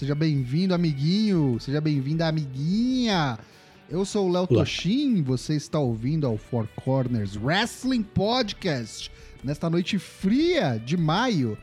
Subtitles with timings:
[0.00, 3.38] seja bem-vindo, amiguinho, seja bem-vinda, amiguinha.
[3.90, 9.12] Eu sou o Léo Toshin, você está ouvindo ao Four Corners Wrestling Podcast
[9.44, 11.58] nesta noite fria de maio.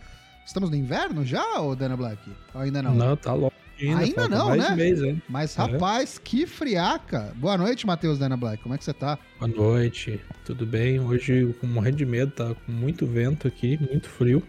[0.46, 2.22] Estamos no inverno já, ou Dana Black?
[2.54, 2.94] Ou ainda não?
[2.94, 3.56] Não, tá longe.
[3.80, 4.76] Ainda, ainda não, né?
[4.76, 5.20] Mês, hein?
[5.28, 6.22] Mas, rapaz, é.
[6.24, 7.34] que friaca.
[7.38, 8.62] Boa noite, Matheus Dana Black.
[8.62, 9.18] Como é que você tá?
[9.40, 10.22] Boa noite.
[10.46, 11.00] Tudo bem?
[11.00, 14.44] Hoje, com morrendo de medo, tá com muito vento aqui, muito frio.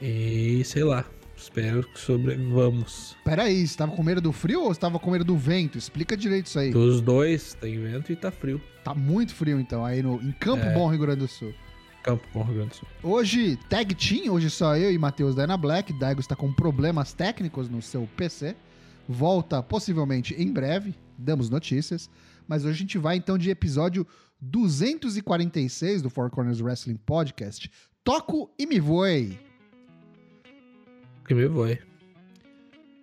[0.00, 1.04] E sei lá,
[1.36, 3.16] espero que sobrevivamos.
[3.24, 5.76] Peraí, você tava com medo do frio ou você tava com medo do vento?
[5.76, 6.70] Explica direito isso aí.
[6.70, 8.60] Dos dois, tem vento e tá frio.
[8.82, 10.72] Tá muito frio então, aí no, em Campo é.
[10.72, 11.52] Bom, Rio Grande do Sul.
[12.02, 12.88] Campo Bom, Rio Grande do Sul.
[13.02, 15.92] Hoje, tag team, hoje só eu e Matheus da Ana Black.
[15.92, 18.56] Daigo está com problemas técnicos no seu PC.
[19.08, 22.10] Volta possivelmente em breve, damos notícias.
[22.48, 24.06] Mas hoje a gente vai então de episódio
[24.40, 27.70] 246 do Four Corners Wrestling Podcast.
[28.04, 29.45] Toco e me voe.
[31.26, 31.78] Que me voe.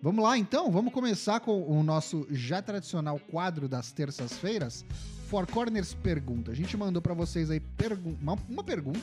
[0.01, 4.85] Vamos lá então, vamos começar com o nosso já tradicional quadro das terças-feiras,
[5.29, 6.51] Four Corners Pergunta.
[6.51, 8.99] A gente mandou para vocês aí pergu uma, uma, pergunta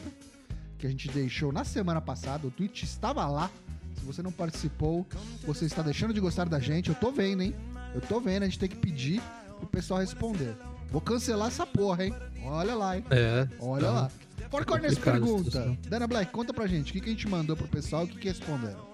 [0.79, 2.47] que a gente deixou na semana passada.
[2.47, 3.51] O tweet estava lá.
[3.95, 5.07] Se você não participou,
[5.45, 6.89] você está deixando de gostar da gente.
[6.89, 7.55] Eu tô vendo, hein?
[7.95, 8.43] Eu tô vendo.
[8.43, 9.23] A gente tem que pedir
[9.59, 10.55] pro pessoal responder.
[10.91, 12.15] Vou cancelar essa porra, hein?
[12.45, 13.05] Olha lá, hein?
[13.11, 13.49] É.
[13.59, 13.93] Olha tá.
[13.93, 14.11] lá.
[14.51, 15.79] Four Corners Pergunta.
[15.89, 16.91] Dana Black, conta pra gente.
[16.91, 18.90] O que, que a gente mandou pro pessoal e o que, que responderam?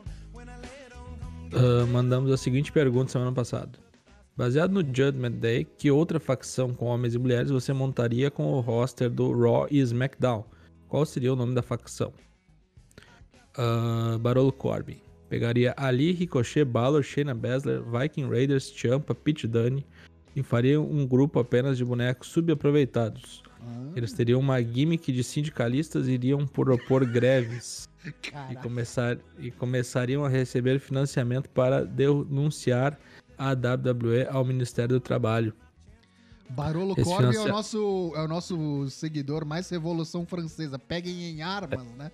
[1.53, 3.79] Uh, mandamos a seguinte pergunta semana passada.
[4.37, 8.61] Baseado no Judgment Day, que outra facção com homens e mulheres você montaria com o
[8.61, 10.45] roster do Raw e SmackDown?
[10.89, 12.13] Qual seria o nome da facção?
[13.57, 15.01] Uh, Barolo Corbin.
[15.29, 19.85] Pegaria Ali, Ricochet, Balor, Shayna Baszler, Viking Raiders, Champa, Pete Dunne
[20.37, 23.43] e faria um grupo apenas de bonecos subaproveitados.
[23.59, 23.93] Ah.
[23.97, 27.89] Eles teriam uma gimmick de sindicalistas e iriam propor greves.
[28.51, 32.97] E, começar, e começariam a receber financiamento para denunciar
[33.37, 35.53] a WWE ao Ministério do Trabalho.
[36.51, 37.41] Barolo Esse financia...
[37.41, 40.79] é, o nosso, é o nosso seguidor mais Revolução Francesa.
[40.79, 42.13] Peguem em armas, né?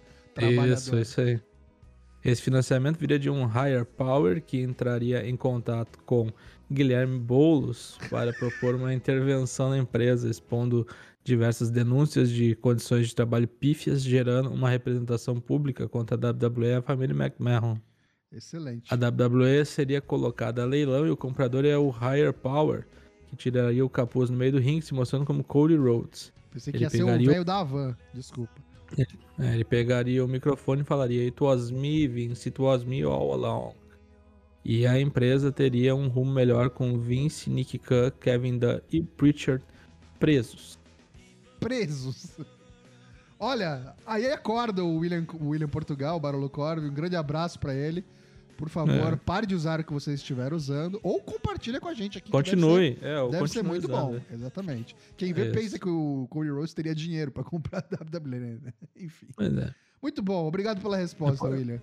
[0.72, 1.38] Isso, isso aí.
[2.24, 6.32] Esse financiamento viria de um higher power que entraria em contato com
[6.72, 10.86] Guilherme Boulos para propor uma intervenção na empresa, expondo
[11.24, 16.74] diversas denúncias de condições de trabalho pífias, gerando uma representação pública contra a WWE e
[16.74, 17.78] a família McMahon.
[18.32, 18.92] Excelente.
[18.92, 22.86] A WWE seria colocada a leilão e o comprador é o Higher Power,
[23.28, 26.32] que tiraria o capuz no meio do ringue, se mostrando como Cody Rhodes.
[26.50, 28.52] Pensei que ele ia ser o velho da van, desculpa.
[29.38, 33.32] É, ele pegaria o microfone e falaria It was me, Vince, it was me all
[33.32, 33.74] along.
[34.64, 39.64] E a empresa teria um rumo melhor com Vince, Nick Khan, Kevin Dunn e Pritchard
[40.18, 40.78] presos.
[41.58, 42.38] Presos?
[43.40, 47.74] Olha, aí acorda o William, o William Portugal, o Barolo Corvo, um grande abraço para
[47.74, 48.04] ele.
[48.56, 49.16] Por favor, é.
[49.16, 52.30] pare de usar o que você estiver usando ou compartilha com a gente aqui.
[52.30, 52.90] Continue.
[52.90, 54.14] Deve ser, é, deve ser muito bom.
[54.30, 54.34] É.
[54.34, 54.94] Exatamente.
[55.16, 58.72] Quem vê é pensa que o Cody Rose teria dinheiro para comprar a WWE, né?
[58.94, 59.26] Enfim.
[59.40, 59.74] É.
[60.00, 60.46] Muito bom.
[60.46, 61.82] Obrigado pela resposta, ele William.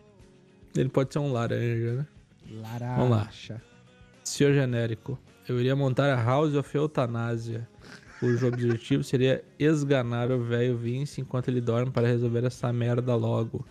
[0.74, 2.08] Ele pode ser um laranja, né?
[2.98, 3.30] Vamos lá.
[4.24, 5.18] Senhor genérico.
[5.48, 7.68] Eu iria montar a House of Eutanásia
[8.20, 13.66] cujo objetivo seria esganar o velho Vince enquanto ele dorme para resolver essa merda logo.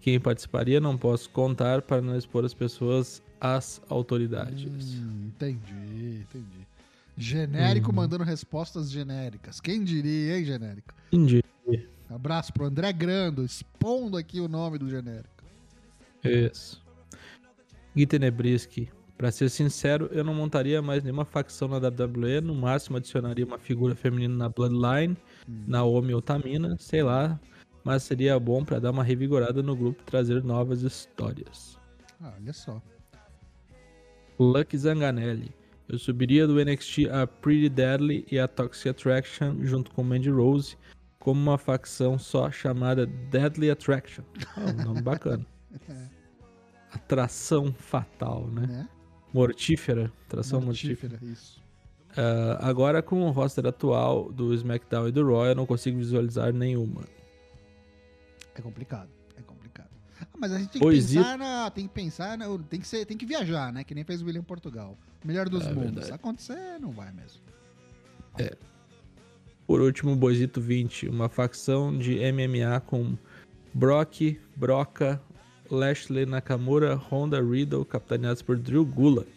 [0.00, 4.70] Quem participaria não posso contar para não expor as pessoas às autoridades.
[4.94, 6.66] Hum, entendi, entendi.
[7.16, 7.94] Genérico hum.
[7.94, 9.60] mandando respostas genéricas.
[9.60, 10.94] Quem diria, hein, genérico?
[11.10, 11.44] Quem diria?
[12.10, 15.42] Abraço pro André Grando, expondo aqui o nome do genérico.
[16.22, 16.83] Isso.
[17.94, 18.88] Gui Tenebriski.
[19.16, 23.58] Pra ser sincero, eu não montaria mais nenhuma facção na WWE, no máximo adicionaria uma
[23.58, 25.16] figura feminina na Bloodline,
[25.48, 25.64] hum.
[25.68, 27.38] Naomi ou Tamina, sei lá,
[27.84, 31.78] mas seria bom para dar uma revigorada no grupo e trazer novas histórias.
[32.20, 32.82] Ah, olha só.
[34.38, 35.54] Lucky Zanganelli.
[35.88, 40.76] Eu subiria do NXT a Pretty Deadly e a Toxic Attraction junto com Mandy Rose
[41.20, 44.24] como uma facção só chamada Deadly Attraction.
[44.56, 45.46] Oh, um nome bacana.
[46.94, 48.88] Atração fatal, né?
[48.88, 48.94] É.
[49.32, 50.12] Mortífera.
[50.28, 51.18] Tração mortífera.
[51.18, 51.32] mortífera.
[51.32, 51.62] Isso.
[52.12, 56.52] Uh, agora, com o roster atual do SmackDown e do Raw, eu não consigo visualizar
[56.52, 57.02] nenhuma.
[58.54, 59.08] É complicado.
[59.36, 59.90] É complicado.
[60.20, 61.70] Ah, mas a gente tem que pensar na.
[61.70, 63.82] Tem que pensar na, tem que ser, tem que viajar, né?
[63.82, 64.96] Que nem fez o William Portugal.
[65.24, 65.82] Melhor dos é mundos.
[65.82, 66.06] Verdade.
[66.06, 67.40] Se acontecer, não vai mesmo.
[68.38, 68.56] É.
[69.66, 73.16] Por último, Boisito 20, uma facção de MMA com
[73.72, 75.20] Brock, Broca,
[75.70, 79.28] Lashley Nakamura, Honda Riddle, capitaneados por Drew Gulak.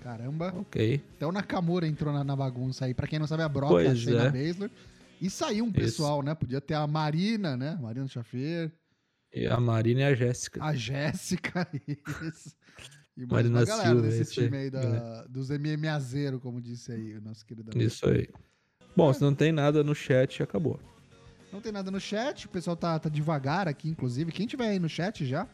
[0.00, 0.54] Caramba.
[0.56, 1.02] Ok.
[1.16, 2.94] Até o Nakamura entrou na, na bagunça aí.
[2.94, 4.30] Pra quem não sabe, a Brock, pois a Shayna é.
[4.30, 4.70] Baszler.
[5.20, 6.26] E saiu um pessoal, Isso.
[6.26, 6.34] né?
[6.34, 7.78] Podia ter a Marina, né?
[7.80, 8.72] Marina Chafer.
[9.32, 10.64] E a Marina e a Jéssica.
[10.64, 12.56] A Jéssica, isso.
[13.16, 16.60] E mais Marina uma galera Silva, desse esse time aí da, dos MMA zero, como
[16.60, 17.86] disse aí o nosso querido amigo.
[17.86, 18.28] Isso aí.
[18.96, 20.80] Bom, se não tem nada no chat, acabou.
[21.52, 24.32] Não tem nada no chat, o pessoal tá, tá devagar aqui, inclusive.
[24.32, 25.46] Quem tiver aí no chat já,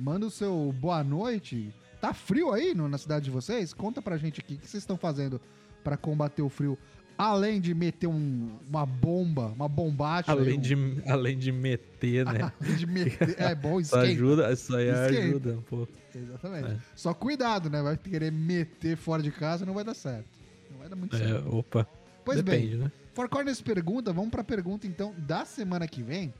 [0.00, 1.72] manda o seu boa noite.
[2.00, 3.74] Tá frio aí no- na cidade de vocês?
[3.74, 5.40] Conta pra gente aqui o que vocês estão fazendo
[5.84, 6.78] pra combater o frio.
[7.18, 10.32] Além de meter um- uma bomba, uma bombacha.
[10.32, 10.74] aí, Além um- de,
[11.06, 12.50] além de meter, né?
[12.60, 13.36] além de meter.
[13.38, 15.22] É bom, Isso ajuda, isso aí Esquenta.
[15.28, 15.92] ajuda um pouco.
[16.14, 16.70] Exatamente.
[16.70, 16.76] É.
[16.96, 17.82] Só cuidado, né?
[17.82, 20.24] Vai querer meter fora de casa, não vai dar certo.
[20.70, 21.54] Não vai dar muito É, certo.
[21.54, 21.86] opa.
[22.24, 22.92] Pois bem, Depende, né?
[23.12, 26.32] Four Corners pergunta, vamos pra pergunta então da semana que vem.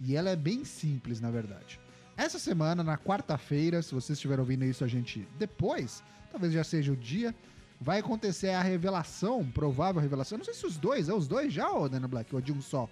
[0.00, 1.78] E ela é bem simples, na verdade.
[2.16, 6.92] Essa semana, na quarta-feira, se vocês estiverem ouvindo isso a gente depois, talvez já seja
[6.92, 7.34] o dia,
[7.80, 10.36] vai acontecer a revelação, provável revelação.
[10.36, 12.52] Eu não sei se os dois, é os dois já, ou Dana Black, ou de
[12.52, 12.88] um só.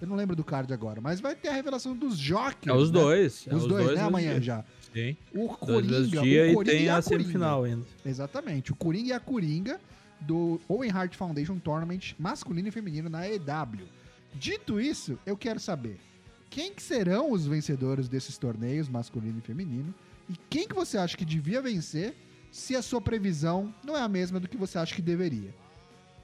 [0.00, 2.66] Eu não lembro do card agora, mas vai ter a revelação dos Jokers.
[2.66, 3.00] É os né?
[3.00, 3.46] dois.
[3.46, 3.92] é Os, dois, né?
[3.92, 4.44] nos Amanhã dias.
[4.44, 4.64] já.
[4.92, 5.16] Sim.
[5.32, 7.86] O Dois Coringa, o dias e Coringa tem a a semifinal ainda.
[8.04, 8.72] Exatamente.
[8.72, 9.80] O Coringa e a Coringa
[10.20, 13.86] do Owen Hart Foundation Tournament masculino e feminino na EW.
[14.34, 15.98] Dito isso, eu quero saber
[16.52, 19.94] quem que serão os vencedores desses torneios masculino e feminino
[20.28, 22.14] e quem que você acha que devia vencer
[22.50, 25.54] se a sua previsão não é a mesma do que você acha que deveria.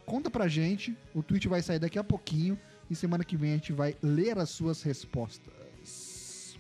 [0.05, 2.59] Conta pra gente, o tweet vai sair daqui a pouquinho
[2.91, 6.59] e semana que vem a gente vai ler as suas respostas.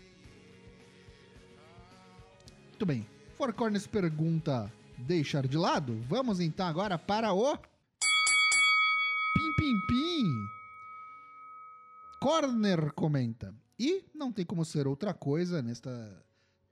[2.69, 3.07] Muito bem.
[3.37, 6.03] Four Corners pergunta deixar de lado.
[6.09, 7.55] Vamos então agora para o
[9.35, 10.58] Pim Pim Pim.
[12.21, 13.55] Corner comenta.
[13.79, 16.25] E não tem como ser outra coisa nesta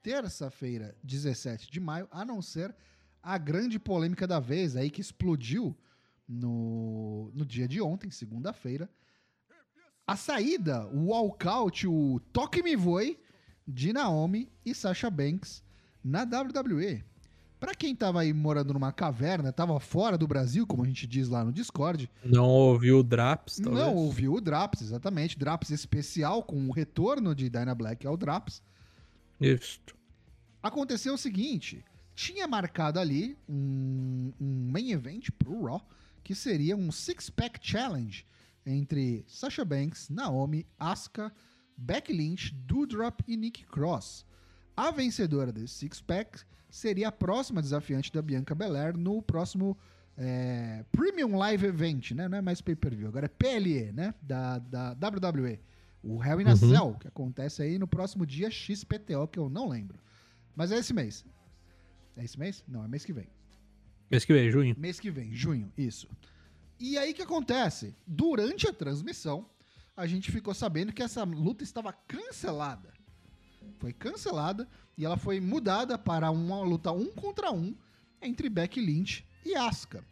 [0.03, 2.75] terça-feira, 17 de maio, a não ser
[3.23, 5.77] a grande polêmica da vez aí que explodiu
[6.29, 8.91] no, no dia de ontem, segunda-feira.
[10.07, 13.19] A saída, o walkout, o toque me voe
[13.67, 15.63] de Naomi e Sasha Banks
[16.03, 17.05] na WWE.
[17.59, 21.29] Pra quem tava aí morando numa caverna, tava fora do Brasil, como a gente diz
[21.29, 23.85] lá no Discord, Não ouviu o Draps, talvez?
[23.85, 25.39] não ouviu o Draps, exatamente.
[25.39, 28.63] Draps especial com o retorno de Dyna Black ao Draps.
[29.41, 29.81] Isso.
[30.63, 31.83] Aconteceu o seguinte:
[32.15, 35.87] tinha marcado ali um, um main event pro Raw,
[36.23, 38.27] que seria um six-pack challenge
[38.67, 41.33] entre Sasha Banks, Naomi, Asuka,
[41.77, 44.27] Becky Lynch, Doudrop e Nikki Cross.
[44.77, 46.41] A vencedora desse six-pack
[46.77, 49.77] seria a próxima desafiante da Bianca Belair no próximo
[50.17, 52.29] é, Premium Live Event, né?
[52.29, 54.15] Não é mais pay-per-view, agora é PLE, né?
[54.21, 55.59] Da, da WWE.
[56.03, 56.57] O Hell in a Uhum.
[56.57, 59.99] Cell, que acontece aí no próximo dia XPTO, que eu não lembro.
[60.55, 61.25] Mas é esse mês.
[62.17, 62.63] É esse mês?
[62.69, 63.27] Não, é mês que vem.
[64.11, 64.77] Mês que vem, junho.
[64.79, 66.09] Mês que vem, junho, isso.
[66.79, 67.95] E aí o que acontece?
[68.07, 69.47] Durante a transmissão,
[69.97, 72.93] a gente ficou sabendo que essa luta estava cancelada.
[73.79, 74.67] Foi cancelada
[74.97, 77.75] e ela foi mudada para uma luta um contra um
[78.23, 80.03] entre Becky Lynch e Asuka.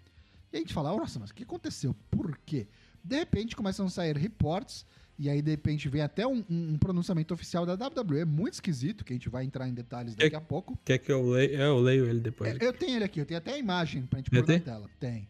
[0.52, 1.94] E a gente fala, nossa, mas o que aconteceu?
[2.10, 2.68] Por quê?
[3.02, 4.86] De repente começam a sair reportes
[5.18, 9.04] e aí de repente vem até um, um- um pronunciamento oficial da WWE muito esquisito,
[9.04, 10.78] que a gente vai entrar em detalhes daqui a pouco.
[10.84, 11.56] Quer que eu leia?
[11.62, 12.50] É, eu leio ele depois.
[12.54, 14.90] É, Eu tenho ele aqui, eu tenho até a imagem pra gente pôr na tela.
[15.00, 15.28] Tem.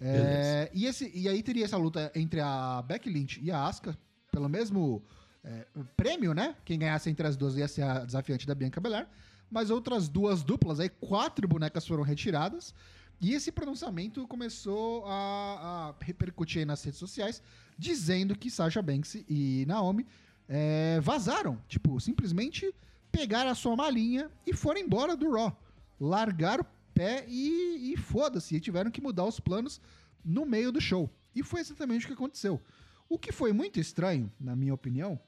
[0.00, 3.96] É, e, esse, e aí teria essa luta entre a Becky Lynch e a Asuka
[4.30, 5.02] pelo mesmo
[5.44, 6.56] é, prêmio, né?
[6.64, 9.06] Quem ganhasse entre as duas ia ser a desafiante da Bianca Belair.
[9.50, 12.74] Mas outras duas duplas, aí quatro bonecas foram retiradas.
[13.20, 17.42] E esse pronunciamento começou a, a repercutir nas redes sociais,
[17.78, 20.06] dizendo que Sasha Banks e Naomi
[20.48, 21.58] é, vazaram.
[21.68, 22.74] Tipo, simplesmente
[23.12, 25.56] pegaram a sua malinha e foram embora do Raw.
[26.00, 28.56] Largaram o pé e, e foda-se.
[28.56, 29.80] E tiveram que mudar os planos
[30.24, 31.08] no meio do show.
[31.34, 32.60] E foi exatamente o que aconteceu.
[33.08, 35.20] O que foi muito estranho, na minha opinião,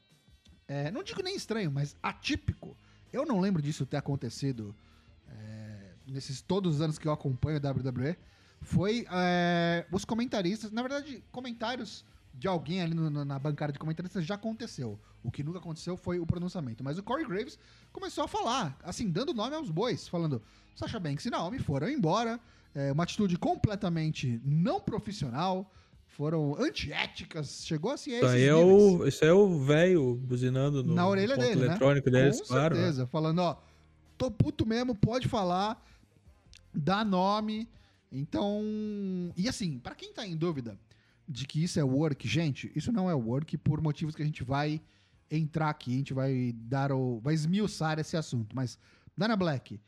[0.69, 2.77] é, não digo nem estranho, mas atípico.
[3.13, 4.75] Eu não lembro disso ter acontecido
[5.29, 8.17] é, nesses todos os anos que eu acompanho a WWE.
[8.61, 12.05] Foi é, os comentaristas, na verdade, comentários
[12.35, 14.99] de alguém ali no- na bancada de comentaristas já aconteceu.
[15.23, 16.85] O que nunca aconteceu foi o pronunciamento.
[16.85, 17.59] Mas o Corey Graves
[17.93, 20.43] começou a falar, assim, dando nome aos bois, falando:
[20.75, 22.39] Sasha Banks e Naomi foram embora.
[22.75, 25.71] É, uma atitude completamente não profissional.
[26.17, 27.63] Foram antiéticas.
[27.67, 29.01] Chegou assim a Isso esses aí é níveis.
[29.01, 31.67] o, isso aí é o velho buzinando no Na orelha dele, né?
[31.67, 32.75] eletrônico deles, Com claro.
[32.75, 32.81] né?
[32.81, 33.07] certeza.
[33.07, 33.57] Falando, ó,
[34.17, 35.85] tô puto mesmo, pode falar,
[36.73, 37.69] dá nome.
[38.11, 38.63] Então.
[39.37, 40.79] E assim, pra quem tá em dúvida
[41.29, 44.43] de que isso é work, gente, isso não é work por motivos que a gente
[44.43, 44.81] vai
[45.31, 47.21] entrar aqui, a gente vai dar o.
[47.21, 48.57] vai esmiuçar esse assunto.
[48.57, 48.79] Mas,
[49.15, 49.79] Dana Black,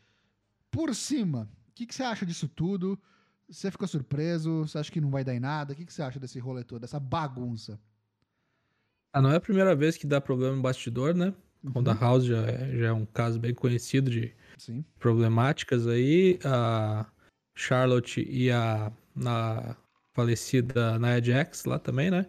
[0.70, 2.98] por cima, o que, que você acha disso tudo?
[3.48, 4.66] Você ficou surpreso?
[4.66, 5.72] Você acha que não vai dar em nada?
[5.72, 7.80] O que, que você acha desse rolê todo, dessa bagunça?
[9.12, 11.32] Ah, não é a primeira vez que dá problema no bastidor, né?
[11.64, 11.72] Uhum.
[11.72, 14.84] Ronda House já é, já é um caso bem conhecido de Sim.
[14.98, 16.38] problemáticas aí.
[16.44, 17.06] A
[17.56, 18.92] Charlotte e a
[20.14, 22.26] falecida Nia Jax lá também, né?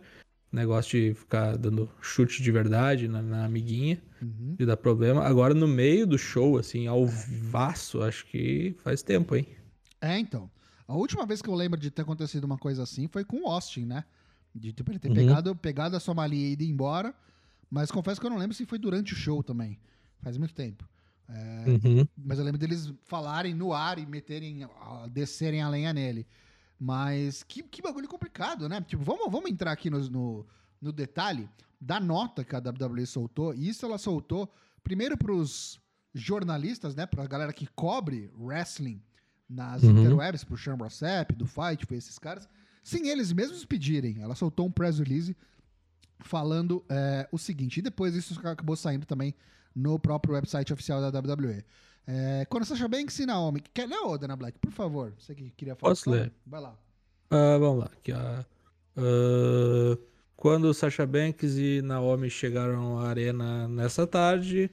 [0.51, 4.55] Negócio de ficar dando chute de verdade na, na amiguinha, Uhum.
[4.57, 5.23] de dar problema.
[5.23, 9.47] Agora no meio do show, assim, ao vivaço, acho que faz tempo, hein?
[10.01, 10.49] É, então.
[10.89, 13.47] A última vez que eu lembro de ter acontecido uma coisa assim foi com o
[13.47, 14.03] Austin, né?
[14.55, 15.13] De tipo, ele ter Uhum.
[15.15, 17.13] pegado, pegado a sua malinha e ido embora.
[17.69, 19.79] Mas confesso que eu não lembro se foi durante o show também.
[20.21, 20.83] Faz muito tempo.
[21.29, 22.07] É, Uhum.
[22.17, 24.67] Mas eu lembro deles falarem no ar e meterem,
[25.11, 26.25] descerem a lenha nele.
[26.79, 28.81] Mas que, que bagulho complicado, né?
[28.81, 30.47] Tipo, vamos, vamos entrar aqui no, no,
[30.81, 31.47] no detalhe
[31.79, 33.53] da nota que a WWE soltou.
[33.53, 34.51] E isso ela soltou
[34.83, 35.79] primeiro pros
[36.15, 37.05] jornalistas, né?
[37.05, 38.99] Pra galera que cobre wrestling
[39.49, 39.91] nas Uhum.
[39.91, 42.47] interwebs, pro Sean Rossap, do Fight, foi esses caras.
[42.83, 44.21] Sem eles mesmos pedirem.
[44.21, 45.35] Ela soltou um press release
[46.19, 47.79] falando é, o seguinte.
[47.79, 49.33] E depois isso acabou saindo também
[49.75, 51.63] no próprio website oficial da WWE.
[52.07, 53.61] É, quando Sasha Banks e Naomi...
[53.73, 54.57] Quer ler, ô, Dana Black?
[54.59, 55.13] Por favor.
[55.19, 55.91] Você que queria falar.
[55.91, 56.31] Posso ler?
[56.45, 56.75] Vai lá.
[57.29, 57.85] Ah, vamos lá.
[57.85, 58.11] Aqui.
[58.11, 58.45] Ah,
[60.35, 64.71] quando Sasha Banks e Naomi chegaram à arena nessa tarde,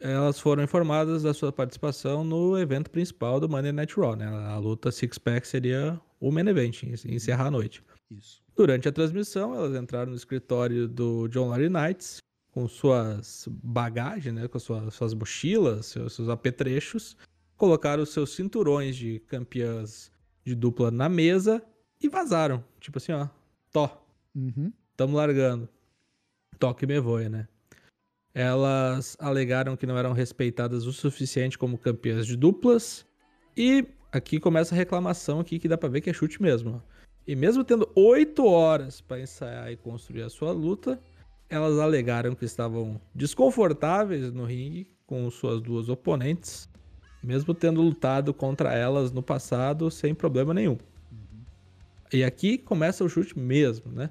[0.00, 4.16] elas foram informadas da sua participação no evento principal do Monday Night Raw.
[4.16, 4.26] Né?
[4.26, 7.82] A luta Six Pack seria o main event, en- encerrar a noite.
[8.10, 8.42] Isso.
[8.56, 12.18] Durante a transmissão, elas entraram no escritório do John Laurie Knights
[12.50, 17.16] com suas bagagens, né, com suas, suas mochilas, seus, seus apetrechos,
[17.56, 20.10] colocaram seus cinturões de campeãs
[20.44, 21.62] de dupla na mesa
[22.02, 22.64] e vazaram.
[22.80, 23.28] Tipo assim, ó,
[23.70, 24.04] tó,
[24.34, 24.72] Uhum.
[24.96, 25.68] tamo largando.
[26.58, 27.46] Toque me voe, né?
[28.34, 33.04] Elas alegaram que não eram respeitadas o suficiente como campeãs de duplas.
[33.56, 36.82] E aqui começa a reclamação aqui que dá pra ver que é chute mesmo.
[37.26, 40.98] E mesmo tendo oito horas pra ensaiar e construir a sua luta,
[41.48, 46.68] elas alegaram que estavam desconfortáveis no ringue com suas duas oponentes,
[47.22, 50.78] mesmo tendo lutado contra elas no passado sem problema nenhum.
[52.12, 54.10] E aqui começa o chute mesmo, né?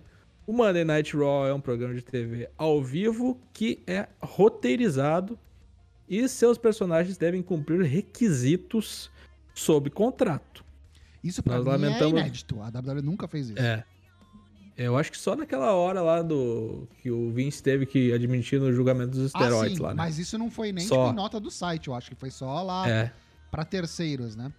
[0.49, 5.37] O Monday Night Raw é um programa de TV ao vivo que é roteirizado
[6.09, 9.11] e seus personagens devem cumprir requisitos
[9.53, 10.65] sob contrato.
[11.23, 12.59] Isso pra Nós mim lamentamos- é inédito.
[12.63, 13.59] A WWE nunca fez isso.
[13.61, 13.83] É.
[14.75, 18.73] Eu acho que só naquela hora lá do que o Vince teve que admitir no
[18.73, 19.95] julgamento dos Ah, esteroides sim, lá, né?
[19.97, 21.03] mas isso não foi nem Só.
[21.09, 23.11] tipo, nota do site, eu acho que foi só lá É,
[23.51, 24.51] pra terceiros, né?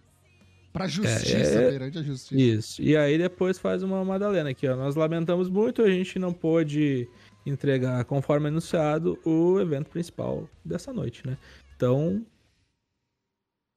[0.73, 2.41] Pra justiça, é- perante a justiça.
[2.41, 2.83] isso.
[2.83, 4.77] E aí depois faz uma Madalena aqui, ó.
[4.77, 7.09] Nós lamentamos muito, a gente não pôde
[7.45, 11.37] entregar, conforme anunciado, o evento principal dessa noite, né?
[11.75, 12.25] Então,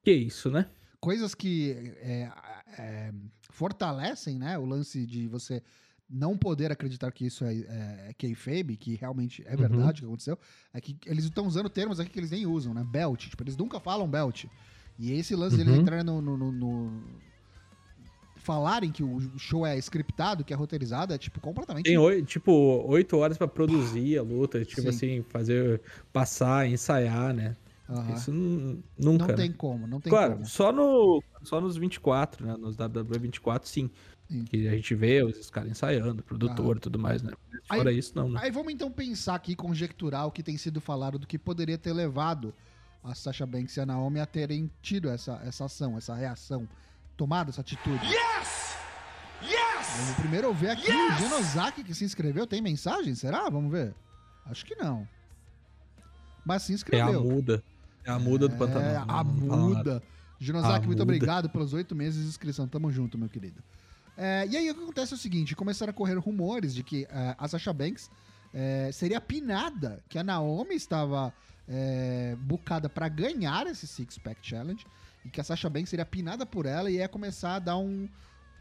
[0.03, 0.69] que isso, né?
[0.99, 1.71] Coisas que
[2.01, 2.29] é,
[2.77, 3.11] é,
[3.49, 5.61] fortalecem, né, o lance de você
[6.09, 9.57] não poder acreditar que isso é, é, é kayfabe, que realmente é Uhum.
[9.57, 10.37] verdade o que aconteceu,
[10.73, 12.83] é que eles estão usando termos aqui que eles nem usam, né?
[12.83, 13.29] Belt.
[13.29, 14.45] Tipo, eles nunca falam belt.
[14.99, 15.75] E esse lance Uhum.
[15.75, 17.03] entrarem no, no- no- no-
[18.35, 21.85] Falarem que o show é scriptado, que é roteirizado, é tipo completamente.
[21.85, 22.51] Tem oi- tipo
[22.87, 24.87] oito horas pra produzir a luta, tipo Sim.
[24.89, 25.81] assim, fazer
[26.11, 27.55] passar, ensaiar, né?
[27.89, 28.13] Aham.
[28.13, 29.19] Isso nu- nunca.
[29.23, 29.33] Não né?
[29.35, 30.45] tem como, não tem Claro, como.
[30.45, 32.57] só, no, só nos 24, né?
[32.57, 33.89] Nos WWE 24, sim.
[34.29, 34.43] Sim.
[34.43, 37.31] Que a gente vê os caras ensaiando, produtor e tudo mais, né?
[37.69, 38.41] Aí- Fora isso, não, né?
[38.43, 41.93] Aí vamos então pensar aqui, conjecturar o que tem sido falado do que poderia ter
[41.93, 42.53] levado
[43.03, 46.67] a Sasha Banks e a Naomi a terem tido essa, essa ação, essa reação,
[47.17, 48.05] tomado essa atitude.
[48.05, 48.77] Yes!
[49.43, 49.87] Yes!
[49.97, 52.47] Vamos primeiro ver aqui o Genosaki que se inscreveu.
[52.47, 53.13] Tem mensagem?
[53.15, 53.49] Será?
[53.49, 53.93] Vamos ver.
[54.45, 55.07] Acho que não.
[56.45, 57.23] Mas se É a inscreveu.
[57.23, 57.63] muda.
[58.05, 58.91] É a muda do Pantanal.
[58.91, 60.01] É, a muda.
[60.39, 61.03] Genosaki, muito muda.
[61.03, 62.67] obrigado pelos oito meses de inscrição.
[62.67, 63.63] Tamo junto, meu querido.
[64.17, 67.05] É, e aí o que acontece é o seguinte: começaram a correr rumores de que
[67.09, 68.09] é, a Sasha Banks
[68.53, 71.33] é, seria pinada, que a Naomi estava
[71.67, 74.85] é, bucada pra ganhar esse Six Pack Challenge
[75.25, 78.07] e que a Sasha Banks seria pinada por ela e ia começar a dar um.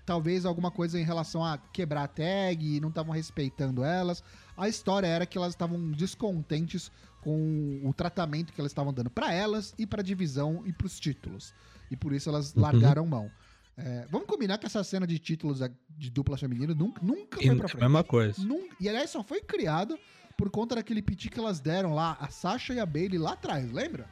[0.04, 4.22] Talvez alguma coisa em relação a quebrar a tag, não estavam respeitando elas.
[4.56, 6.90] A história era que elas estavam descontentes
[7.20, 11.54] com o tratamento que elas estavam dando pra elas e pra divisão e pros títulos.
[11.88, 12.62] E por isso elas Uhum.
[12.62, 13.30] largaram mão.
[13.76, 17.62] É, vamos combinar que essa cena de títulos de dupla feminina nunca, nunca foi pra
[17.62, 17.80] é a frente.
[17.82, 18.42] mesma coisa.
[18.44, 19.96] Nun- e aliás, só foi criado
[20.36, 23.70] por conta daquele piti que elas deram lá, a Sasha e a Bailey lá atrás,
[23.72, 24.06] lembra?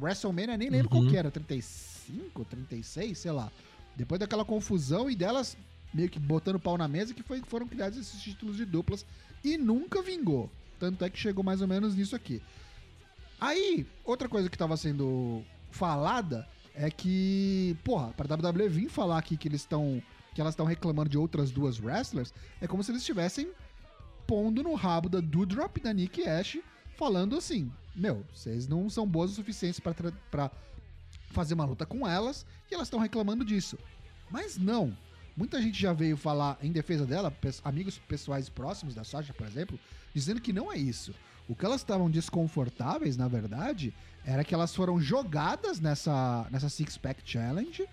[0.00, 1.02] WrestleMania, nem lembro Uhum.
[1.02, 3.50] qual que era, 35, 36, sei lá.
[3.96, 5.56] Depois daquela confusão e delas
[5.92, 9.04] meio que botando pau na mesa, que foi, foram criados esses títulos de duplas
[9.42, 10.48] e nunca vingou.
[10.78, 12.40] Tanto é que chegou mais ou menos nisso aqui.
[13.40, 19.36] Aí, outra coisa que tava sendo falada é que, porra, pra WWE vir falar aqui
[19.36, 20.02] que eles estão.
[20.34, 23.50] que elas estão reclamando de outras duas wrestlers, é como se eles estivessem
[24.30, 26.58] pondo no rabo da Doudrop da Nick Ash,
[26.96, 29.82] falando assim: meu, vocês não são boas o suficiente
[30.30, 30.52] pra
[31.30, 33.76] fazer uma luta com elas e elas estão reclamando disso.
[34.30, 34.96] Mas não.
[35.36, 39.76] Muita gente já veio falar em defesa dela, amigos pessoais próximos da Sasha, por exemplo,
[40.14, 41.12] dizendo que não é isso.
[41.48, 43.92] O que elas estavam desconfortáveis, na verdade,
[44.24, 47.84] era que elas foram jogadas nessa, nessa Six Pack Challenge.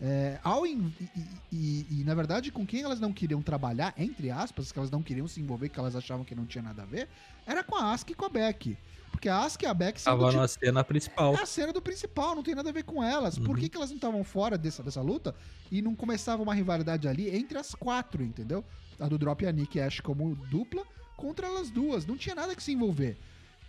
[0.00, 1.20] É, ao in- e,
[1.56, 5.02] e- e- na verdade, com quem elas não queriam trabalhar, entre aspas, que elas não
[5.02, 7.08] queriam se envolver, que elas achavam que não tinha nada a ver,
[7.46, 8.76] era com a Asuka e com a Becky.
[9.10, 11.34] Porque a Asuka e a Tava tipo- na cena principal.
[11.34, 13.38] é a cena do principal, não tem nada a ver com elas.
[13.38, 13.54] Por Uhum.
[13.56, 15.34] que, que elas não estavam fora dessa, dessa luta
[15.72, 18.62] e não começava uma rivalidade ali entre as quatro, entendeu?
[19.00, 20.82] A do Drop e a Nick Ash como dupla
[21.16, 22.04] contra elas duas.
[22.04, 23.16] Não tinha nada que se envolver.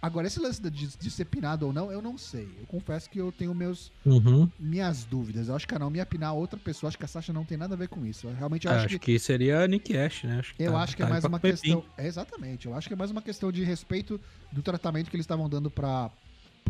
[0.02, 2.56] Agora, esse lance de, de ser pinado ou não, eu não sei.
[2.60, 4.48] Eu confesso que eu tenho meus, Uhum.
[4.60, 5.48] minhas dúvidas.
[5.50, 6.88] Eu acho que a Naomi ia pinar outra pessoa.
[6.88, 8.28] Acho que a Sasha não tem nada a ver com isso.
[8.28, 10.38] Eu realmente eu acho, acho que que seria a Nick Ash, né?
[10.40, 11.84] Acho que eu tá- acho que é tá mais pra uma questão.
[11.98, 12.68] É, exatamente.
[12.68, 15.72] Eu acho que é mais uma questão de respeito do tratamento que eles estavam dando
[15.72, 16.12] para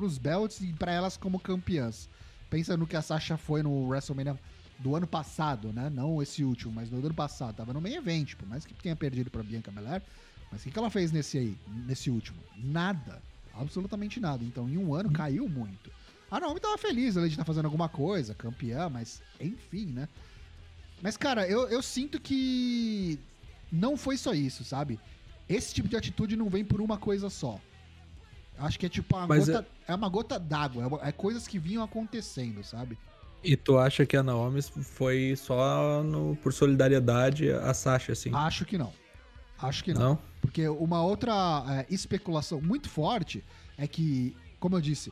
[0.01, 2.10] os belts e para elas como campeãs.
[2.50, 4.39] Pensa no que a Sasha foi no WrestleMania
[4.79, 5.89] do ano passado, né?
[5.89, 7.55] Não esse último, mas no ano passado.
[7.55, 10.01] Tava no main event, por mais que tenha perdido pra Bianca Belair.
[10.51, 12.38] Mas o que, que ela fez nesse aí, nesse último?
[12.56, 13.22] Nada.
[13.54, 14.44] Absolutamente nada.
[14.44, 15.92] Então, em um ano, caiu muito.
[16.30, 20.08] A Naomi tava feliz ela de estar fazendo alguma coisa, campeã, mas enfim, né?
[21.01, 23.18] Mas, cara, eu, eu sinto que
[23.72, 25.00] não foi só isso, sabe?
[25.48, 27.60] Esse tipo de atitude não vem por uma coisa só.
[28.60, 29.68] Acho que é tipo uma Mas gota.
[29.88, 29.96] É...
[29.96, 31.00] uma gota d'água.
[31.04, 32.98] é É, coisas que vinham acontecendo, sabe?
[33.44, 38.32] E tu acha que a Naomi foi só no- por solidariedade a Sasha, assim?
[38.34, 38.92] Acho que não.
[39.62, 40.02] Acho que não.
[40.02, 40.20] não?
[40.42, 43.44] Porque uma outra é, especulação muito forte
[43.78, 45.12] é que, como eu disse,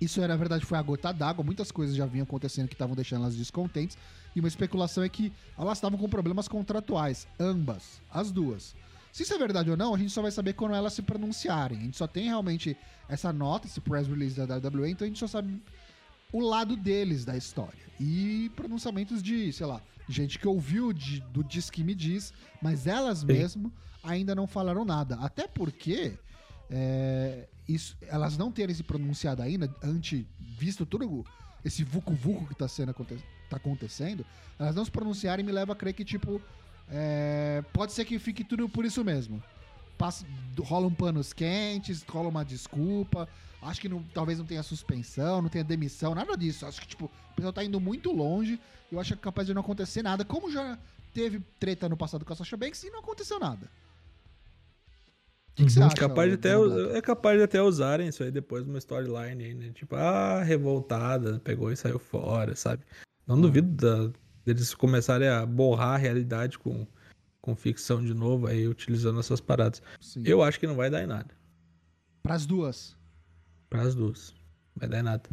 [0.00, 1.44] isso era, na verdade, foi a gota d'água.
[1.44, 3.96] Muitas coisas já vinham acontecendo que estavam deixando elas descontentes.
[4.34, 7.26] E uma especulação é que elas estavam com problemas contratuais.
[7.38, 8.00] Ambas.
[8.10, 8.74] As duas.
[9.12, 11.78] Se isso é verdade ou não, a gente só vai saber quando elas se pronunciarem.
[11.78, 12.76] A gente só tem realmente
[13.08, 15.58] essa nota, esse press release da WWE, então a gente só sabe
[16.32, 17.86] o lado deles da história.
[18.00, 22.86] E pronunciamentos de, sei lá, gente que ouviu de- do Diz que me diz, mas
[22.86, 25.16] elas mesmo ainda não falaram nada.
[25.16, 26.12] Até porque
[26.70, 30.26] é, isso, elas não terem se pronunciado ainda, ante
[30.58, 31.24] visto todo
[31.64, 34.24] esse vucu-vucu que tá, sendo, aconte- tá acontecendo,
[34.58, 36.40] elas não se pronunciarem me leva a crer que, tipo,
[36.88, 39.42] é, pode ser que fique tudo por isso mesmo.
[39.98, 40.24] Passa,
[40.60, 43.28] rolam panos quentes, rola uma desculpa.
[43.62, 46.66] Acho que não- talvez não tenha suspensão, não tenha demissão, nada disso.
[46.66, 48.60] Acho que, tipo, o pessoal tá indo muito longe.
[48.92, 50.24] Eu acho que é capaz de não acontecer nada.
[50.24, 50.78] Como já
[51.12, 53.66] teve treta no passado com a Sasha Banks e não aconteceu nada.
[55.52, 55.86] O que, que você Uhum.
[55.86, 55.96] acha?
[55.96, 56.50] capaz até,
[56.96, 59.70] é capaz de até usarem isso aí depois numa storyline aí, né?
[59.74, 62.84] Tipo, ah, revoltada, pegou e saiu fora, sabe?
[63.26, 64.12] Não duvido da-
[64.44, 66.86] deles começarem a borrar a realidade com,
[67.46, 69.80] com ficção de novo, aí utilizando essas paradas.
[70.00, 70.20] Sim.
[70.26, 71.28] Eu acho que não vai dar em nada.
[72.20, 72.96] Pras duas.
[73.70, 74.34] Para as duas.
[74.74, 75.30] Vai dar em nada.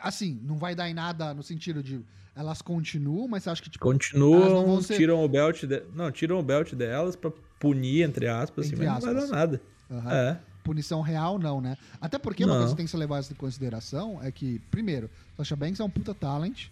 [0.00, 3.70] Assim, não vai dar em nada no sentido de elas continuam, mas você acha que,
[3.70, 5.82] tipo, Continuam, ser- tiram o belt de...
[5.94, 9.30] Não, tiram o belt delas pra punir, entre aspas, assim, Entre mas não vai aspas.
[9.30, 9.62] dar nada.
[9.90, 10.40] aham, É.
[10.62, 11.78] punição real, não, né?
[11.98, 12.60] Até porque uma Não.
[12.60, 15.88] coisa que tem que ser levada em consideração é que, primeiro, Sasha Banks é um
[15.90, 16.66] puta talent.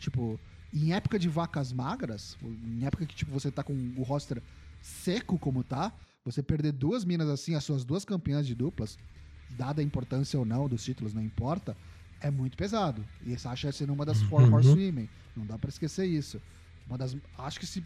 [0.00, 0.40] Tipo,
[0.74, 4.42] em época de vacas magras, em época que, tipo, você tá com o roster
[4.82, 5.92] seco como tá,
[6.24, 8.98] você perder duas minas assim, as suas duas campeãs de duplas,
[9.56, 11.76] dada a importância ou não dos títulos, não importa,
[12.20, 13.04] é muito pesado.
[13.24, 14.54] E essa acha sendo uma das Four Uhum.
[14.54, 15.08] Horsewomen.
[15.36, 16.40] Não dá pra esquecer isso.
[16.86, 17.16] Uma das.
[17.38, 17.84] Acho que se.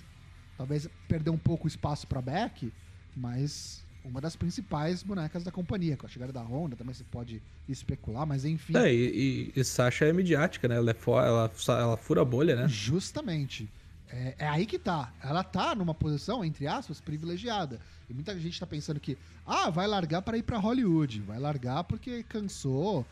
[0.56, 2.72] Talvez perder um pouco o espaço pra Beck,
[3.16, 5.96] mas uma das principais bonecas da companhia.
[5.96, 8.76] Com a chegada da Honda também se pode especular, mas enfim.
[8.76, 10.76] É, e, e, e Sasha é midiática, né?
[10.76, 12.68] Ela, é ela, ela fura a bolha, né?
[12.68, 13.68] Justamente.
[14.10, 15.12] É, é aí que tá.
[15.22, 17.80] Ela tá numa posição, entre aspas, privilegiada.
[18.08, 21.20] E muita gente tá pensando que, ah, vai largar para ir pra Hollywood.
[21.20, 23.04] Vai largar porque cansou.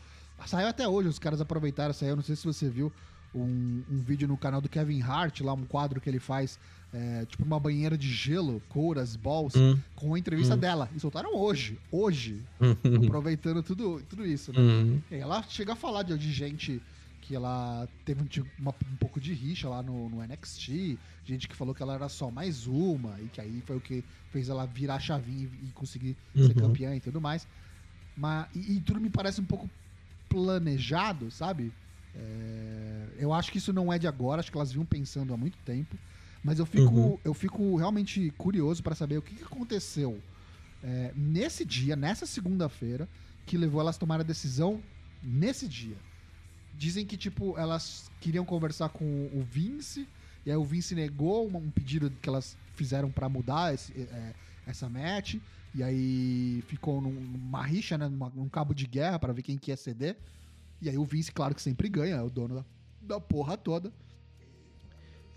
[0.45, 2.91] Saiu até hoje, os caras aproveitaram, saiu, não sei se você viu,
[3.33, 6.57] um, um vídeo no canal do Kevin Hart, lá um quadro que ele faz,
[6.91, 9.77] é, tipo uma banheira de gelo, couras, balls, Hum.
[9.95, 10.59] com a entrevista Hum.
[10.59, 10.89] dela.
[10.95, 12.47] E soltaram hoje, hoje,
[13.05, 14.61] aproveitando tudo, tudo isso, né?
[15.11, 16.81] E Ela chega a falar de, de gente
[17.19, 21.47] que ela teve um, tipo, uma- um pouco de rixa lá no, no NXT, gente
[21.47, 24.49] que falou que ela era só mais uma, e que aí foi o que fez
[24.49, 26.53] ela virar a chavinha e, e conseguir ser Uhum.
[26.53, 27.47] campeã e tudo mais.
[28.15, 29.69] Mas, e, e tudo me parece um pouco
[30.29, 31.73] planejado, sabe?
[32.17, 35.37] É, eu acho que isso não é de agora, acho que elas vinham pensando há
[35.37, 35.95] muito tempo.
[36.43, 37.17] Mas eu fico, Uhum.
[37.23, 40.19] eu fico realmente curioso para saber o que, que aconteceu
[40.83, 43.07] é, nesse dia, nessa segunda-feira,
[43.45, 44.81] que levou elas a tomar a decisão
[45.23, 45.97] nesse dia.
[46.77, 49.03] Dizem que, tipo, elas queriam conversar com
[49.33, 50.07] o Vince,
[50.45, 54.33] e aí o Vince negou um pedido que elas fizeram para mudar esse, é,
[54.65, 55.35] essa match.
[55.73, 58.07] E aí ficou num- numa rixa, né?
[58.07, 60.15] Num cabo de guerra pra ver quem que ia ceder.
[60.81, 62.65] E aí o Vince, claro que sempre ganha, é o dono da,
[63.15, 63.91] da porra toda.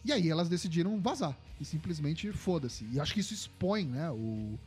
[0.04, 1.36] E aí elas decidiram vazar.
[1.60, 2.86] E simplesmente foda-se.
[2.92, 4.10] E acho que isso expõe, né?
[4.10, 4.58] O,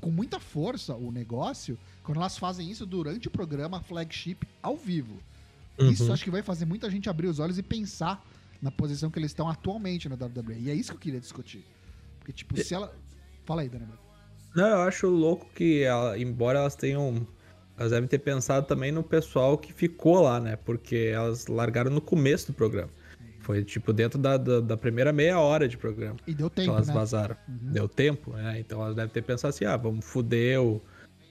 [0.00, 5.18] com muita força o negócio quando elas fazem isso durante o programa flagship ao vivo.
[5.78, 6.12] Isso Uhum.
[6.14, 8.24] acho que vai fazer muita gente abrir os olhos e pensar
[8.62, 10.58] na posição que eles estão atualmente na WWE.
[10.60, 11.64] E é isso que eu queria discutir.
[12.18, 12.94] Porque, tipo, se ela.
[13.44, 13.86] Fala aí, Dana.
[14.54, 17.26] Não, eu acho louco que, ela- embora elas tenham.
[17.78, 20.56] Elas devem ter pensado também no pessoal que ficou lá, né?
[20.56, 22.90] Porque elas largaram no começo do programa.
[23.40, 26.16] Foi tipo dentro da, da, da primeira meia hora de programa.
[26.26, 26.94] E deu tempo, elas né?
[26.94, 27.36] vazaram.
[27.46, 28.58] Deu tempo, né?
[28.58, 30.82] Então elas devem ter pensado assim: ah, vamos fuder o,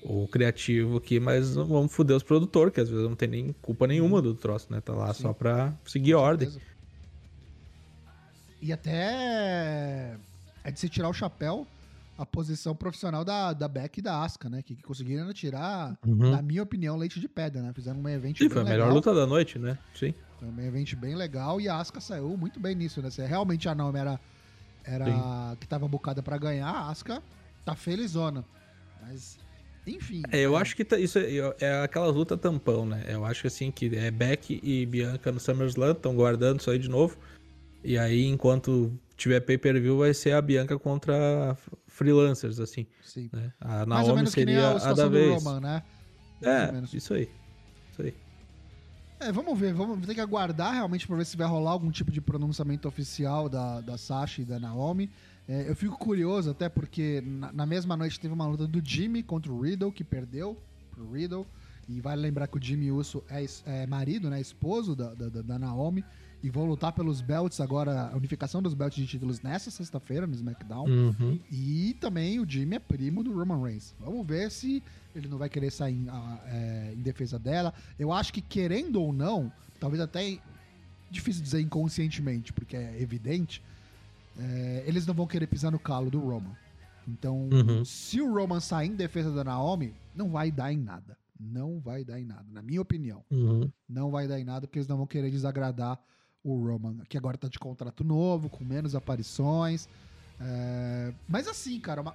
[0.01, 3.55] o criativo aqui, mas não vamos fuder os produtores, que às vezes não tem nem
[3.62, 4.79] culpa nenhuma do troço, né?
[4.79, 5.23] Tá lá Sim.
[5.23, 6.49] só pra seguir ordem.
[6.49, 6.75] certeza.
[8.62, 10.15] E até
[10.63, 11.67] é de se tirar o chapéu
[12.17, 14.62] a posição profissional da, da Beck e da Asuka, né?
[14.62, 16.32] Que, que conseguiram tirar, Uhum.
[16.32, 17.73] na minha opinião, leite de pedra, né?
[17.73, 18.95] Fizeram um evento Sim, bem foi a melhor legal.
[18.95, 19.78] luta da noite, né?
[19.93, 20.13] Sim.
[20.39, 23.10] Foi um evento bem legal e a Asuka saiu muito bem nisso, né?
[23.10, 24.19] Se realmente a Naomi era,
[24.84, 27.21] era que tava bocada pra ganhar, a Asuka
[27.65, 28.45] tá felizona.
[29.01, 29.38] Mas,
[29.86, 30.21] enfim.
[30.32, 33.04] É, eu acho que tá- isso é, é aquela luta tampão, né?
[33.08, 36.89] Eu acho assim que é Beck e Bianca no SummerSlam estão guardando isso aí de
[36.89, 37.17] novo.
[37.84, 41.56] E aí, enquanto tiver pay-per-view, vai ser a Bianca contra
[41.95, 42.86] freelancers, assim.
[43.01, 43.29] Sim.
[43.31, 43.51] Né?
[43.60, 45.34] A Mais ou Naomi menos que nem seria a a da vez.
[45.43, 45.84] Roman, né?
[46.41, 46.93] Mais ou É, menos.
[46.93, 47.29] isso aí.
[47.91, 48.13] Isso aí.
[49.19, 52.12] É, vamos ver, vamos ter que aguardar realmente pra ver se vai rolar algum tipo
[52.12, 55.10] de pronunciamento oficial da, da Sasha e da Naomi.
[55.47, 59.23] É, eu fico curioso até porque na, na mesma noite teve uma luta do Jimmy
[59.23, 60.58] contra o Riddle, que perdeu
[60.91, 61.45] pro Riddle.
[61.88, 64.41] E vale lembrar que o Jimmy Uso é, é marido, né?
[64.41, 66.03] Esposo da, da- da Naomi.
[66.45, 70.36] E vão lutar pelos belts agora, a unificação dos belts de títulos nessa sexta-feira no
[70.36, 70.86] SmackDown.
[70.88, 71.39] Uhum.
[71.51, 73.95] E também o Jimmy é primo do Roman Reigns.
[73.99, 74.84] Vamos ver se
[75.15, 77.73] ele não vai querer sair em, ah, é, em defesa dela.
[77.97, 80.38] Eu acho que, querendo ou não, talvez até
[81.10, 83.63] difícil dizer inconscientemente, porque é evidente,
[84.38, 86.55] é, eles não vão querer pisar no calo do Roman.
[87.08, 87.84] Então, Uhum.
[87.84, 91.17] se o Roman sair em defesa da Naomi, não vai dar em nada.
[91.39, 93.23] Não vai dar em nada, na minha opinião.
[93.31, 93.67] Uhum.
[93.89, 95.99] Não vai dar em nada porque eles não vão querer desagradar
[96.45, 99.89] o Roman, que agora tá de contrato novo, com menos aparições.
[100.39, 102.13] É, Mas assim, cara, uma,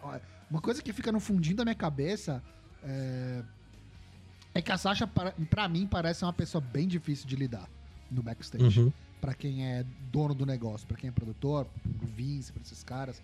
[0.51, 2.41] uma coisa que fica no fundinho da minha cabeça
[2.83, 3.43] é,
[4.55, 7.69] é que a Sasha, para- pra mim, parece uma pessoa bem difícil de lidar
[8.11, 8.81] no backstage.
[8.81, 8.93] Uhum.
[9.21, 11.67] Pra quem é dono do negócio, pra quem é produtor,
[11.99, 13.21] pro Vince, pra esses caras.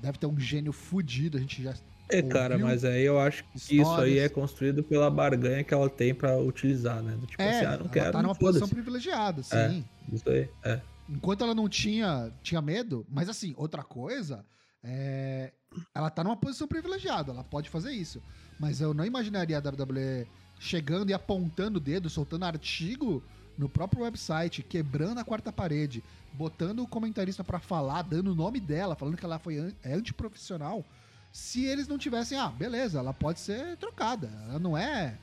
[0.00, 1.74] Deve ter um gênio fudido, a gente já.
[2.10, 4.18] É, cara, ouviu mas aí eu acho que isso aí histórias.
[4.24, 7.16] é construído pela barganha que ela tem pra utilizar, né?
[7.16, 9.56] Do Tipo É, assim, ah, não ela quero, tá numa posição privilegiada, sim.
[9.56, 10.14] É.
[10.14, 10.80] Isso aí, é.
[11.08, 14.44] Enquanto ela não tinha, tinha medo, mas assim, outra coisa,
[14.82, 15.52] é,
[15.94, 18.22] ela tá numa posição privilegiada, ela pode fazer isso.
[18.58, 20.26] Mas eu não imaginaria a WWE
[20.58, 23.22] chegando e apontando o dedo, soltando artigo
[23.56, 28.60] no próprio website, quebrando a quarta parede, botando o comentarista pra falar, dando o nome
[28.60, 30.84] dela, falando que ela foi an- é antiprofissional.
[31.32, 34.28] Se eles não tivessem, ah, beleza, ela pode ser trocada.
[34.48, 35.14] Ela não é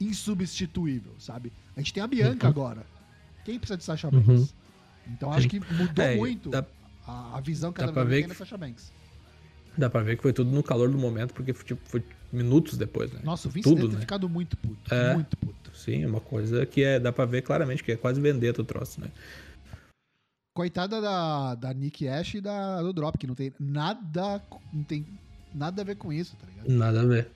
[0.00, 1.52] insubstituível, sabe?
[1.76, 2.50] A gente tem a Bianca Uhum.
[2.50, 2.86] agora.
[3.44, 4.20] Quem precisa de Sasha Uhum.
[4.20, 4.54] Banks?
[5.06, 6.64] Então acho que mudou É, muito dá-
[7.06, 8.92] a, a visão que a dá pra WWE ver tem da Sasha Banks.
[9.76, 12.02] Dá pra ver que foi tudo no calor do momento, porque tipo, foi
[12.32, 13.20] minutos depois, né?
[13.24, 14.00] Nossa, o Vince Tudo, deve né?
[14.00, 14.92] ficado muito puto.
[14.94, 15.14] É.
[15.14, 15.70] Muito puto.
[15.76, 18.64] Sim, é uma coisa que é, dá pra ver claramente que é quase vendetta o
[18.64, 19.08] troço, né?
[20.58, 24.42] Coitada da, da Nick Ash e da, do Drop, que não tem nada.
[24.72, 25.06] Não tem
[25.54, 26.68] nada a ver com isso, tá ligado?
[26.68, 27.30] Nada a ver.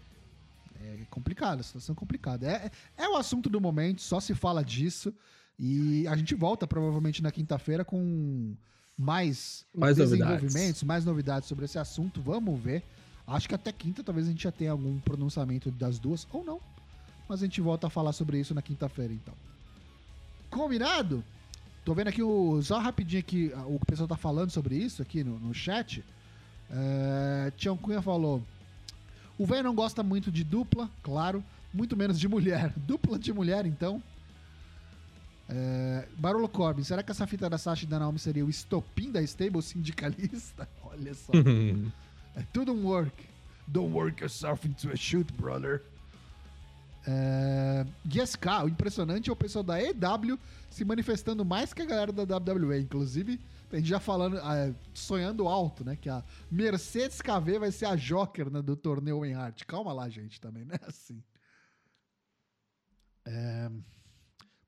[0.82, 2.50] É complicado, a situação é complicada.
[2.50, 5.14] É, é o assunto do momento, só se fala disso.
[5.56, 8.56] E a gente volta provavelmente na quinta-feira com
[8.98, 10.82] mais, Mais desenvolvimentos, novidades.
[10.82, 12.20] mais novidades sobre esse assunto.
[12.20, 12.82] Vamos ver.
[13.24, 16.60] Acho que até quinta talvez a gente já tenha algum pronunciamento das duas, ou não.
[17.28, 19.34] Mas a gente volta a falar sobre isso na quinta-feira, então.
[20.50, 21.22] Combinado?
[21.84, 25.02] Tô vendo aqui o, só rapidinho aqui o que o pessoal tá falando sobre isso
[25.02, 26.04] aqui no, no chat.
[26.70, 28.42] É, Tião Cunha falou:
[29.36, 31.42] o velho não gosta muito de dupla, claro,
[31.74, 32.72] muito menos de mulher.
[32.86, 34.02] Dupla de mulher, então.
[35.48, 39.10] É, Barolo Corbin, será que essa fita da Sasha e da Naomi seria o estopim
[39.10, 40.68] da stable sindicalista?
[40.84, 41.32] Olha só.
[42.34, 43.12] É tudo um work.
[43.68, 45.82] Don't work yourself into a shoot, brother.
[47.06, 47.84] É...
[48.04, 50.38] GSK, o impressionante é o pessoal da EW
[50.70, 52.80] se manifestando mais que a galera da WWE.
[52.80, 53.38] Inclusive,
[53.68, 55.96] tem gente já falando, ah, sonhando alto, né?
[55.96, 59.64] Que a Mercedes KV vai ser a Joker né, do torneio Owen Hart.
[59.64, 61.22] Calma lá, gente, também, não é assim.
[63.24, 63.70] É...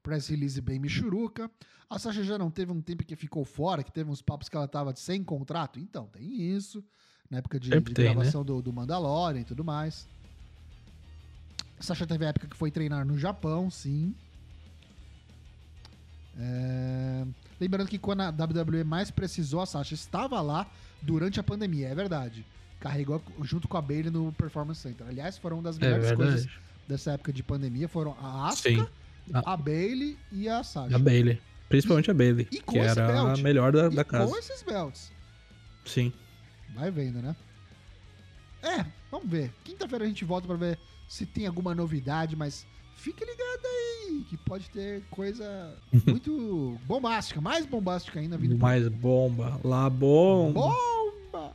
[0.02, 1.50] Press release bem michuruca.
[1.88, 4.56] A Sasha já não teve um tempo que ficou fora, que teve uns papos que
[4.56, 5.78] ela tava sem contrato?
[5.78, 6.84] Então, tem isso.
[7.30, 8.14] na época de, de tem, né?
[8.14, 10.06] gravação do, do Mandalorian e tudo mais.
[11.80, 14.14] Sasha teve a época que foi treinar no Japão, sim.
[16.38, 17.24] É,
[17.60, 20.66] Lembrando que quando a WWE mais precisou, a Sasha estava lá
[21.00, 22.44] durante a pandemia, é verdade.
[22.80, 25.06] Carregou junto com a Bailey no Performance Center.
[25.06, 26.60] Aliás, foram uma das É melhores coisas verdade.
[26.88, 27.88] dessa época de pandemia.
[27.88, 28.86] Foram a Asuka, Sim.
[29.32, 30.96] a Bailey e a Sasha.
[30.96, 31.40] A Bailey.
[31.68, 33.38] Principalmente a Bailey, e com que era belt.
[33.38, 34.30] a melhor da, da casa.
[34.30, 35.10] com esses belts.
[35.84, 36.12] Sim.
[36.74, 37.34] Vai vendo, né?
[38.62, 39.52] É, vamos ver.
[39.64, 40.78] Quinta-feira a gente volta pra ver
[41.14, 47.64] se tem alguma novidade, mas fique ligado aí, que pode ter coisa muito bombástica, mais
[47.64, 49.60] bombástica ainda vindo Mais bomba.
[49.62, 50.60] Lá bomba.
[50.60, 51.52] Bomba!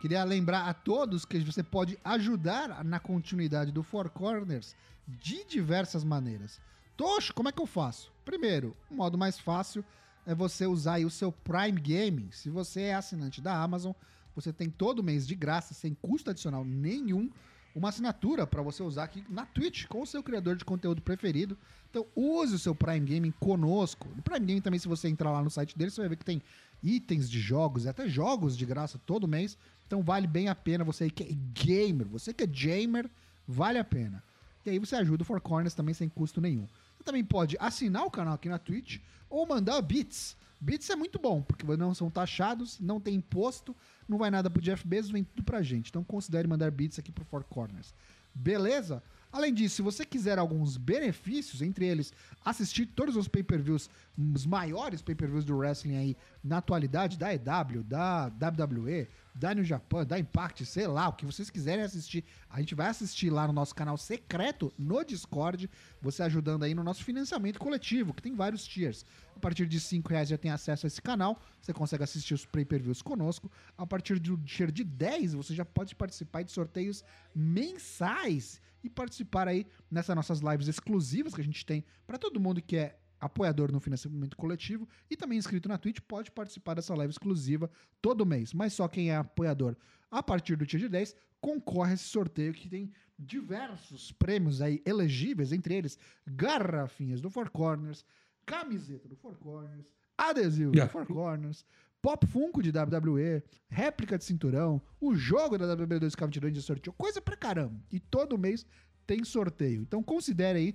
[0.00, 4.74] Queria lembrar a todos que você pode ajudar na continuidade do Four Corners
[5.06, 6.58] de diversas maneiras.
[6.96, 8.10] Tocho, como é que eu faço?
[8.24, 9.84] Primeiro, o modo mais fácil
[10.26, 12.30] é você usar o seu Prime Gaming.
[12.30, 13.92] Se você é assinante da Amazon,
[14.34, 17.30] você tem todo mês de graça, sem custo adicional nenhum,
[17.74, 21.56] uma assinatura para você usar aqui na Twitch com o seu criador de conteúdo preferido.
[21.90, 24.08] Então use o seu Prime Gaming conosco.
[24.14, 26.24] No Prime Gaming também, se você entrar lá no site dele, você vai ver que
[26.24, 26.42] tem
[26.82, 29.56] itens de jogos, até jogos de graça todo mês.
[29.86, 33.10] Então vale bem a pena você que é gamer, você que é gamer,
[33.46, 34.22] vale a pena.
[34.64, 36.66] E aí você ajuda o Four Corners também sem custo nenhum.
[36.96, 40.36] Você também pode assinar o canal aqui na Twitch ou mandar bits.
[40.62, 43.74] Bits é muito bom, porque não são taxados, não tem imposto,
[44.08, 45.88] não vai nada pro Jeff Bezos, vem tudo pra gente.
[45.88, 47.92] Então considere mandar bits aqui pro Four Corners.
[48.32, 49.02] Beleza?
[49.32, 52.12] Além disso, se você quiser alguns benefícios, entre eles
[52.44, 53.90] assistir todos os pay-per-views,
[54.34, 60.04] os maiores pay-per-views do wrestling aí na atualidade, da EW, da WWE, da New Japan,
[60.04, 63.54] da Impact, sei lá, o que vocês quiserem assistir, a gente vai assistir lá no
[63.54, 65.68] nosso canal secreto no Discord,
[66.00, 69.04] você ajudando aí no nosso financiamento coletivo, que tem vários tiers.
[69.42, 73.02] Partir de 5 reais já tem acesso a esse canal, você consegue assistir os pay-per-views
[73.02, 73.50] conosco.
[73.76, 79.48] A partir do tier de 10, você já pode participar de sorteios mensais e participar
[79.48, 83.72] aí nessas nossas lives exclusivas que a gente tem para todo mundo que é apoiador
[83.72, 87.68] no financiamento coletivo e também inscrito na Twitch pode participar dessa live exclusiva
[88.00, 89.76] todo mês, mas só quem é apoiador
[90.08, 94.80] a partir do tier de 10 concorre a esse sorteio que tem diversos prêmios aí
[94.86, 98.04] elegíveis, entre eles garrafinhas do Four Corners,
[98.46, 100.92] camiseta do Four Corners, adesivo do Yeah.
[100.92, 101.64] Four Corners,
[102.00, 107.20] Pop Funko de WWE, réplica de cinturão, o jogo da WWE 2K22 de sorteio, coisa
[107.20, 107.80] pra caramba.
[107.92, 108.66] E todo mês
[109.06, 109.82] tem sorteio.
[109.82, 110.74] Então considere aí,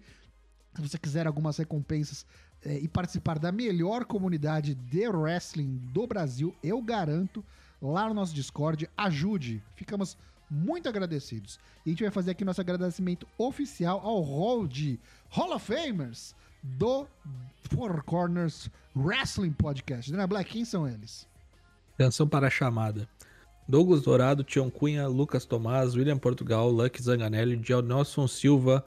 [0.74, 2.26] se você quiser algumas recompensas
[2.64, 7.44] eh, e participar da melhor comunidade de wrestling do Brasil, eu garanto,
[7.82, 9.62] lá no nosso Discord, ajude.
[9.76, 10.18] Ficamos
[10.50, 11.60] muito agradecidos.
[11.86, 14.98] E a gente vai fazer aqui nosso agradecimento oficial ao Hall de
[15.30, 17.08] Hall of Famers do
[17.70, 20.12] Four Corners Wrestling Podcast.
[20.12, 21.28] Dona Black, quem são eles?
[21.94, 23.08] Atenção para a chamada.
[23.68, 28.86] Douglas Dourado, Tião Cunha, Lucas Tomás, William Portugal, Lucky Zanganelli, Gel Nelson Silva,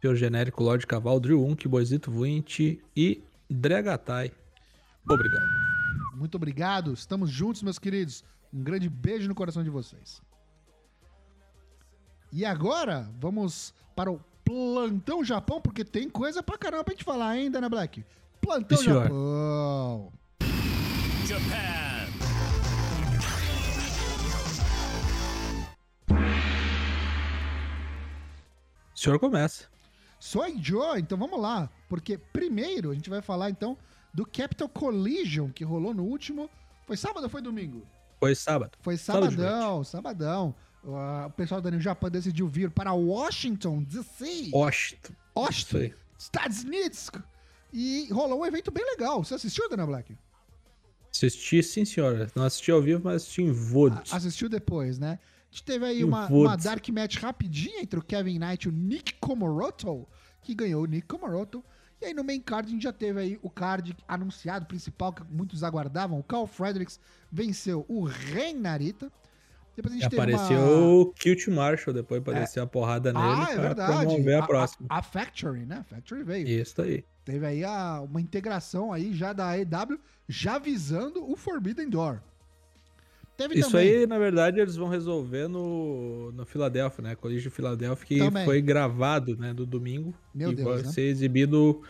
[0.00, 4.32] Seu Genérico Lorde Caval, Drew Unk, Boisito Vuint e Dregatai.
[5.08, 5.46] Obrigado.
[6.14, 6.92] Muito obrigado.
[6.92, 8.24] Estamos juntos, meus queridos.
[8.52, 10.22] Um grande beijo no coração de vocês.
[12.32, 14.18] E agora, vamos para o
[14.52, 18.04] Plantão Japão, porque tem coisa pra caramba pra gente falar ainda, né, Black?
[18.38, 18.84] Plantão Sim.
[18.84, 20.12] Japão.
[21.24, 22.12] Japan.
[28.94, 29.64] O senhor começa.
[30.20, 31.70] Sou Joe, então vamos lá.
[31.88, 33.78] Porque primeiro a gente vai falar então
[34.12, 36.50] do Capital Collision que rolou no último.
[36.86, 37.86] Foi sábado ou foi domingo?
[38.20, 38.76] Foi sábado.
[38.82, 44.50] Foi Sábado de sabadão, O pessoal da New Japan decidiu vir para Washington, D.C.
[45.36, 45.78] Washington.
[45.78, 45.94] Aí.
[46.18, 47.10] Estados Unidos.
[47.72, 49.24] E rolou um evento bem legal.
[49.24, 50.16] Você assistiu, Dana Black?
[51.10, 52.30] Assisti, sim, senhora.
[52.34, 54.00] Não assisti ao vivo, mas assisti em VOD.
[54.10, 55.18] Assistiu depois, né?
[55.22, 58.72] A gente teve aí uma, uma dark match rapidinha entre o Kevin Knight e o
[58.72, 60.08] Nick Komoroto,
[60.42, 61.62] que ganhou o Nick Komoroto.
[62.00, 65.22] E aí no main card a gente já teve aí o card anunciado, principal, que
[65.30, 66.18] muitos aguardavam.
[66.18, 66.98] O Carl Fredericks
[67.30, 69.12] venceu o Rei Narita.
[69.74, 71.00] Depois a gente apareceu uma...
[71.02, 74.06] o Kilt Marshall depois pra descer a porrada nele Ah, é pra verdade.
[74.06, 74.86] promover a, próxima.
[74.90, 75.78] A, Factory, né?
[75.78, 76.46] A Factory veio.
[76.46, 77.04] Isso aí.
[77.24, 82.20] Teve aí a- uma integração aí já da EW, já visando o Forbidden Door.
[83.36, 83.88] Teve Isso também...
[84.00, 87.14] aí, na verdade, eles vão resolver no, no Filadélfia, né?
[87.16, 88.44] Colégio de Filadélfia, que Também.
[88.44, 90.12] foi gravado, né, do domingo.
[90.34, 90.88] Meu e Deus, vai né?
[90.92, 91.82] ser exibido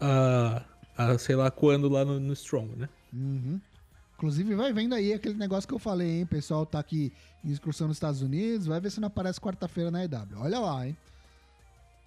[0.00, 0.62] a,
[0.96, 2.88] a sei lá quando lá no, no Strong, né?
[3.12, 3.60] Uhum.
[4.18, 6.24] Inclusive, vai vendo aí aquele negócio que eu falei, hein?
[6.24, 7.12] O pessoal tá aqui
[7.44, 10.40] em excursão nos Estados Unidos, vai ver se não aparece quarta-feira na EW.
[10.40, 10.96] Olha lá, hein?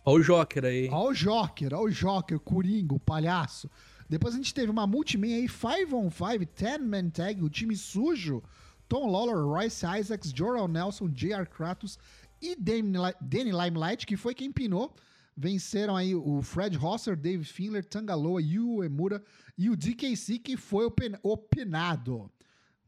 [0.03, 0.89] Olha o Joker aí.
[0.89, 3.71] Olha o Joker, olha o Joker, o Coringa, o palhaço.
[4.09, 7.77] Depois a gente teve uma multiman aí, 5 on 5, 10 man tag, o time
[7.77, 8.43] sujo.
[8.89, 11.45] Tom Lawler, Royce Isaacs, Jorel Nelson, J.R.
[11.45, 11.97] Kratos
[12.41, 14.93] e Danny Limelight, que foi quem pinou.
[15.35, 19.23] Venceram aí o Fred Rosser, Dave Finler, Tangaloa, Yu Emura
[19.57, 22.31] e o DKC, que foi o, pinado.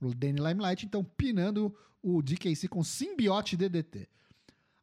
[0.02, 4.10] O Danny Limelight, então, pinando o DKC com simbiote DDT.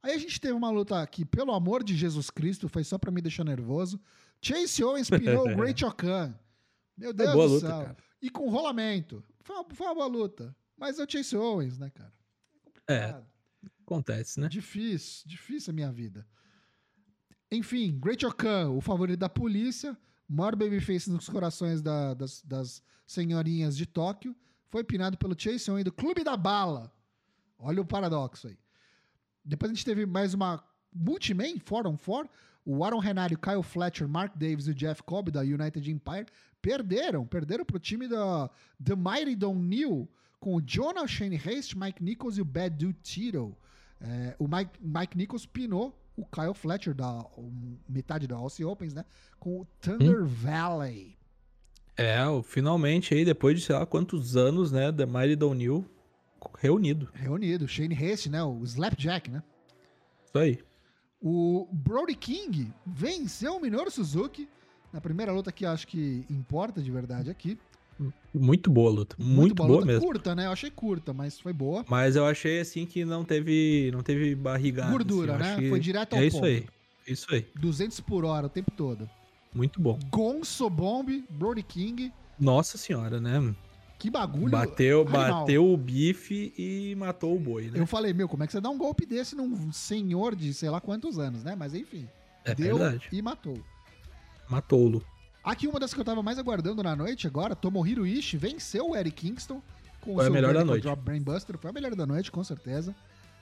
[0.03, 3.11] Aí a gente teve uma luta aqui, pelo amor de Jesus Cristo, foi só pra
[3.11, 4.01] me deixar nervoso.
[4.40, 6.35] Chase Owens pinou o Great Okan.
[6.96, 7.79] Meu Deus boa do luta, céu.
[7.79, 7.96] cara.
[8.23, 9.23] E com rolamento.
[9.42, 10.57] Foi uma, foi uma boa luta.
[10.77, 12.12] Mas é o Chase Owens, né, cara?
[12.88, 13.23] É,
[13.85, 14.49] acontece, né?
[14.49, 16.27] Difícil, difícil a minha vida.
[17.51, 19.97] Enfim, Great Okan, o favorito da polícia,
[20.29, 24.35] maior babyface nos corações da- das, das senhorinhas de Tóquio,
[24.69, 26.93] foi pinado pelo Chase Owens do Clube da Bala.
[27.59, 28.57] Olha o paradoxo aí.
[29.45, 30.63] Depois a gente teve mais uma
[30.95, 32.31] multiman, 4 on 4.
[32.65, 36.27] O Aaron Renario, Kyle Fletcher, Mark Davis e o Jeff Cobb da United Empire
[36.63, 37.27] perderam.
[37.27, 38.49] Perderam pro time da
[38.83, 40.07] The Mighty Don Neal
[40.39, 43.57] com o Jonah Shane Haste, Mike Nichols e o Bad Dude Tito.
[44.01, 47.25] É, o Mike, Mike Nichols pinou o Kyle Fletcher da
[47.89, 49.05] metade da Aussie Opens, né?
[49.39, 51.17] Com o Thunder Valley.
[51.97, 55.85] É, finalmente aí, depois de sei lá quantos anos, né, da Mighty O'Neill
[56.59, 57.09] reunido.
[57.13, 57.69] Reunido.
[57.69, 58.43] Shane Haste, né?
[58.43, 59.43] O Slapjack, né?
[60.25, 60.59] Isso aí.
[61.21, 64.49] O Brody King venceu o Minoru Suzuki
[64.93, 67.59] na primeira luta que acho que importa de verdade aqui.
[68.33, 69.17] Muito boa a luta.
[69.19, 69.87] Muito, boa, luta.
[69.87, 70.03] mesmo.
[70.07, 70.47] Curta, né?
[70.47, 71.85] Eu achei curta, mas foi boa.
[71.89, 74.91] Mas eu achei assim que não teve, não teve barrigada.
[74.93, 75.57] Gordura, assim, né?
[75.57, 76.47] que Foi direto ao É isso ponto.
[76.47, 76.67] aí.
[77.07, 77.47] Isso aí.
[77.59, 79.09] 200 por hora o tempo todo.
[79.53, 79.99] Muito bom.
[80.11, 82.13] Gonzo Bomb, Brody King.
[82.39, 83.55] Nossa senhora, né?
[83.99, 84.49] Que bagulho.
[84.51, 85.41] Bateu, animal.
[85.41, 87.79] bateu o bife e matou o boi, né?
[87.79, 90.71] Eu falei, meu, como é que você dá um golpe desse num senhor de sei
[90.71, 91.55] lá quantos anos, né?
[91.55, 92.09] Mas enfim.
[92.45, 93.09] É deu verdade.
[93.13, 93.59] e matou.
[94.49, 95.05] Matou-lo.
[95.42, 98.96] Aqui uma das que eu tava mais aguardando na noite agora, Tomohiro Ishii venceu o
[98.96, 99.62] Eric Kingston
[100.00, 100.83] com Foi a seu melhor da noite.
[100.83, 101.57] Drop Brainbuster.
[101.59, 102.94] Foi a melhor da noite, com certeza.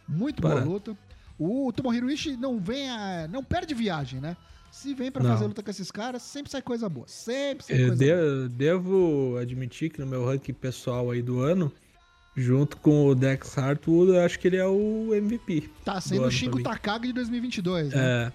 [0.08, 0.56] Muito Para.
[0.60, 0.96] boa luta.
[1.38, 4.36] O Tomohiro Ishii não vem a, não perde viagem, né?
[4.70, 5.30] Se vem pra Não.
[5.30, 7.06] fazer luta com esses caras, sempre sai coisa boa.
[7.08, 8.48] Sempre sai Eu coisa boa.
[8.48, 11.72] de- devo admitir que no meu ranking pessoal aí do ano,
[12.36, 15.70] junto com o Dex Hartwood, eu acho que ele é o MVP.
[15.84, 16.62] Tá sendo do o mim.
[16.62, 18.32] Takagi de 2022, né?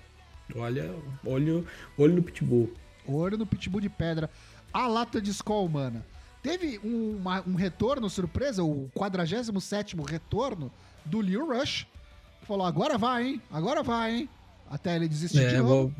[0.52, 0.58] É.
[0.60, 0.94] Olha,
[1.26, 1.66] olho,
[1.98, 2.72] olho no Pitbull.
[3.08, 4.30] Ouro no Pitbull de pedra.
[4.74, 6.06] A lata de Skol, humana.
[6.42, 10.72] Teve um, uma- um retorno surpresa, o 47º retorno
[11.06, 11.88] do Liu Rush.
[12.48, 13.42] Falou, agora vai, hein?
[13.52, 14.30] Agora vai, hein?
[14.70, 15.68] Até ele desistir de É, novo.
[15.70, 15.92] vou,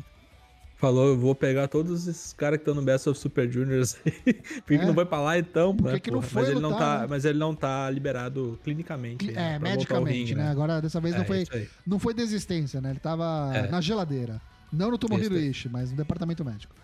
[0.76, 4.12] falou, eu vou pegar todos esses caras que estão no Best of Super Juniors aí.
[4.60, 4.78] Por que É.
[4.78, 5.74] que não foi pra lá então?
[5.74, 7.06] Por que né, que não foi mas ele não lutar, tá, né?
[7.08, 9.24] Mas ele não tá liberado clinicamente.
[9.24, 10.50] Cli- né, É, medicamente, ringue, né?
[10.50, 11.68] Agora, dessa vez, não, É, foi, isso aí.
[11.86, 12.90] não foi desistência, né?
[12.90, 13.68] Ele tava É.
[13.70, 14.40] na geladeira.
[14.72, 15.38] Não no Tomohiro.
[15.38, 16.74] Ishii, mas no departamento médico.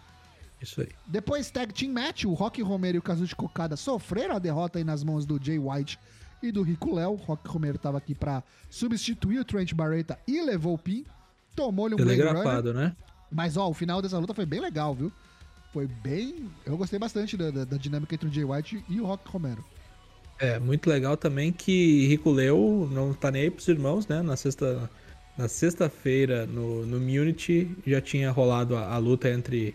[0.60, 0.88] Isso aí.
[1.06, 4.84] Depois, Tag Team Match, o Rock Romero e o Kazuchi Kokada sofreram a derrota aí
[4.84, 5.98] nas mãos do Jay White
[6.42, 7.12] e do Rico Léo.
[7.12, 11.04] O Rock Romero tava aqui pra substituir o Trent Barreta e levou o pin.
[11.56, 11.96] Tomou-lhe um.
[11.96, 12.94] Telegrafado, né?
[13.30, 15.10] Mas, ó, o final dessa luta foi bem legal, viu?
[15.72, 16.50] Foi bem...
[16.66, 19.64] Eu gostei bastante da, da- da dinâmica entre o Jay White e o Rock Romero.
[20.38, 24.20] É, muito legal também que Rico Leu não tá nem aí pros irmãos, né?
[24.22, 24.90] Na sexta
[25.38, 29.74] na sexta-feira no, no Munity já tinha rolado a, a luta entre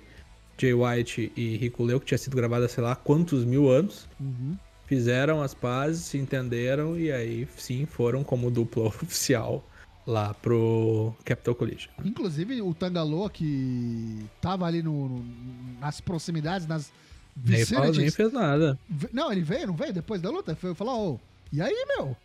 [0.57, 4.07] Jay White e Rico Leu, que tinha sido gravada sei lá quantos mil anos.
[4.19, 4.55] Uhum.
[4.87, 9.65] Fizeram as pazes, se entenderam e aí sim foram como dupla oficial
[10.05, 11.89] lá pro Capital Collision.
[12.03, 15.25] Inclusive, o Tangaloa, que tava ali no, no-
[15.79, 16.91] nas proximidades, nas
[17.67, 18.77] fala, nem fez nada.
[19.11, 20.55] Não, ele veio, não veio depois da luta?
[20.55, 21.19] Foi falar, ô,
[21.51, 22.15] e aí, meu?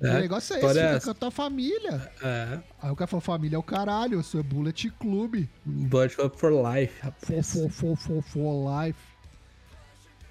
[0.00, 2.12] É, o negócio é esse, é fica com a tua família.
[2.22, 5.44] É, Aí o cara falou, família é o caralho, eu sou Bullet Club.
[5.66, 7.52] Blood Club for Life, For, rapaz.
[7.52, 8.98] for, for, for, for life.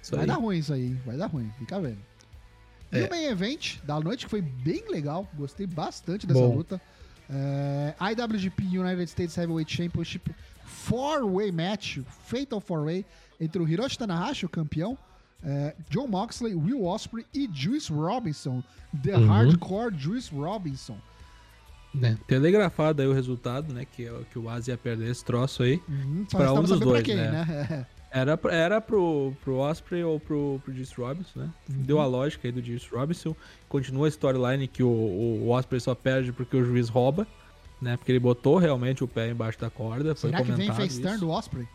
[0.02, 0.26] Isso Vai aí.
[0.26, 1.00] dar ruim isso aí, hein?
[1.04, 1.98] vai dar ruim, fica vendo.
[2.90, 3.06] E É.
[3.06, 6.54] o main event da noite que foi bem legal, gostei bastante dessa Bom.
[6.56, 6.80] luta.
[7.28, 13.04] É, IWGP United States Heavyweight Championship Four-Way Match, Fatal Four-Way,
[13.38, 14.96] entre o Hiroshi Tanahashi, o campeão,
[15.44, 18.62] é, John Moxley, Will Ospreay e Juice Robinson,
[19.02, 19.26] The Uhum.
[19.26, 20.96] Hardcore Juice Robinson.
[21.94, 23.84] né, telegrafado aí o resultado, né?
[23.84, 25.80] Que, é o- que o Asa ia perder esse troço aí.
[25.88, 27.30] Uhum, restava um dos dois, quem, né?
[27.30, 27.86] né?
[28.10, 31.50] Era, era pro, pro Osprey ou pro, pro Juice Robinson, né?
[31.68, 31.82] Uhum.
[31.82, 33.36] Deu a lógica aí do Juice Robinson.
[33.68, 37.26] Continua a storyline que o, o, Osprey só perde porque o juiz rouba,
[37.82, 37.98] né?
[37.98, 40.14] Porque ele botou realmente o pé embaixo da corda.
[40.14, 41.68] Foi Será que vem face turn do Osprey?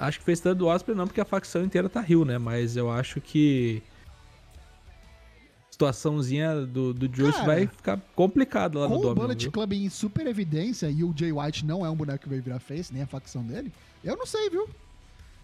[0.00, 2.38] Acho que fez tanto do Osprey não, porque a facção inteira tá rio, né?
[2.38, 3.82] Mas eu acho que
[5.70, 9.52] situaçãozinha do, do Juice Cara, vai ficar complicada lá Com no o Domino, Bullet viu?
[9.52, 12.58] Club em super evidência e o Jay White não é um boneco que veio virar
[12.58, 13.72] face, nem a facção dele,
[14.04, 14.68] eu não sei, viu?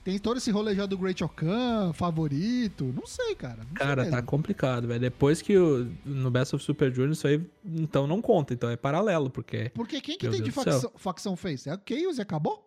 [0.04, 2.84] Tem todo esse rolê já do Great Okan, favorito.
[2.96, 3.58] Não sei, cara.
[3.66, 5.00] Não Cara, sei tá complicado, velho.
[5.00, 8.54] Depois que o, no Best of Super Junior isso aí, então não conta.
[8.54, 10.72] Então é paralelo, porque Porque quem que Meu tem de Deus céu.
[10.72, 11.68] facção, facção face?
[11.68, 12.65] É o Chaos e acabou?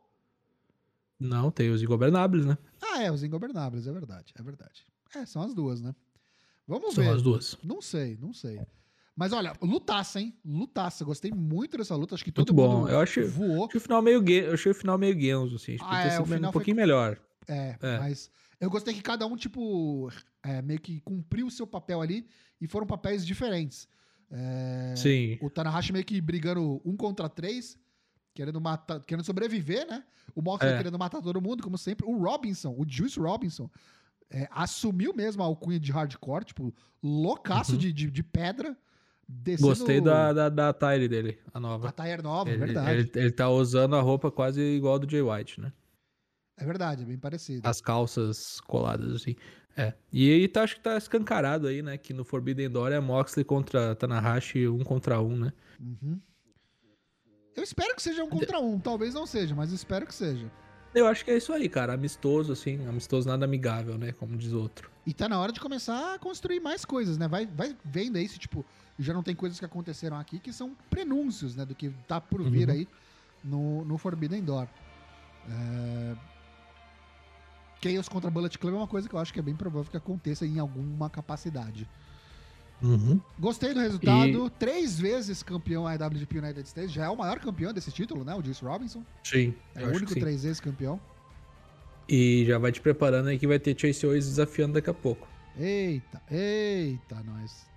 [1.20, 2.58] Não tem os ingobernáveis, né?
[2.82, 4.86] Ah, é, os Ingobernáveis, é verdade, é verdade.
[5.16, 5.94] É, são as duas, né?
[6.68, 7.10] Vamos São ver.
[7.12, 7.58] as duas.
[7.64, 8.60] Não sei, não sei.
[9.16, 10.34] Mas olha, lutaça, hein?
[10.46, 11.04] Lutaça.
[11.04, 12.16] Gostei muito dessa luta.
[12.16, 12.80] Acho que todo bom.
[12.82, 13.66] mundo Eu acho- voou.
[13.66, 15.74] Achei o final meio eu achei o final meio Genzo, assim.
[15.76, 17.20] Acho que Ah, é, o final um pouquinho foi- melhor.
[17.48, 17.98] É, É.
[18.00, 18.30] mas
[18.62, 20.10] eu gostei que cada um, tipo,
[20.44, 22.26] é, meio que cumpriu o seu papel ali
[22.62, 23.88] e foram papéis diferentes.
[24.32, 25.38] É, Sim.
[25.42, 27.78] O Tanahashi meio que brigando um contra três,
[28.40, 30.02] querendo matar, querendo sobreviver, né?
[30.34, 30.78] O Moxley É.
[30.78, 32.06] querendo matar todo mundo, como sempre.
[32.06, 33.70] O Robinson, o Juice Robinson,
[34.32, 36.74] é, assumiu mesmo a alcunha de hardcore, tipo,
[37.04, 37.78] loucaço Uhum.
[37.80, 38.78] de, de, de pedra.
[39.28, 41.92] Descendo Gostei da, da, da tire dele, a a nova.
[41.92, 42.90] tire nova, é Ele, verdade.
[42.92, 45.74] ele, ele tá usando a roupa quase igual do Jay White, né?
[46.58, 47.68] É verdade, é bem parecido.
[47.68, 49.36] As calças coladas, assim.
[49.78, 49.94] É.
[50.12, 51.98] E aí tá, acho que tá escancarado aí, né?
[51.98, 55.54] Que no Forbidden Door é Moxley contra Tanahashi, um contra um, né?
[55.80, 56.20] Uhum.
[57.60, 60.50] Eu espero que seja um contra um, talvez não seja, mas espero que seja.
[60.96, 61.94] Eu acho que é isso aí, cara.
[61.94, 62.88] Amistoso, assim.
[62.88, 64.14] Amistoso nada amigável, né?
[64.14, 64.90] Como diz outro.
[65.06, 67.28] E tá na hora de começar a construir mais coisas, né?
[67.28, 68.66] Vai, vai vendo aí se, tipo,
[68.98, 71.66] já não tem coisas que aconteceram aqui que são prenúncios, né?
[71.66, 72.74] Do que tá por vir Uhum.
[72.76, 72.88] aí
[73.44, 74.68] no, no Forbidden Door.
[75.50, 76.16] É...
[77.84, 79.98] Chaos contra Bullet Club é uma coisa que eu acho que é bem provável que
[79.98, 81.88] aconteça em alguma capacidade.
[82.82, 83.20] Uhum.
[83.38, 84.50] Gostei do resultado.
[84.52, 86.92] Três vezes campeão IWGP United States.
[86.92, 88.34] Já é o maior campeão desse título, né?
[88.36, 89.04] O Juice Robinson.
[89.24, 89.54] Sim.
[89.76, 91.00] É o único três vezes campeão.
[92.08, 95.28] E já vai te preparando aí que vai ter Chase Owens desafiando daqui a pouco.
[95.58, 97.68] Eita, eita, nós.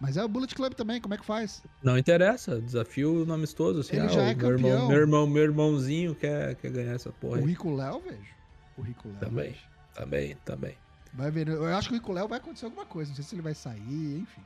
[0.00, 1.62] Mas é o Bullet Club também, como é que faz?
[1.82, 3.96] Não interessa, desafio no amistoso, assim.
[3.96, 4.68] Ele ah, já o é meu campeão.
[4.70, 7.46] irmão, meu irmão, meu irmãozinho quer, quer ganhar essa porra O aí.
[7.46, 8.34] Rico Léo, vejo.
[8.76, 9.18] O Rico Léo.
[9.18, 9.60] Também, vejo.
[9.94, 10.76] também, também.
[11.18, 11.48] Vai ver.
[11.48, 13.08] Eu acho que o Rico Léo vai acontecer alguma coisa.
[13.10, 14.40] Não sei se ele vai sair, enfim.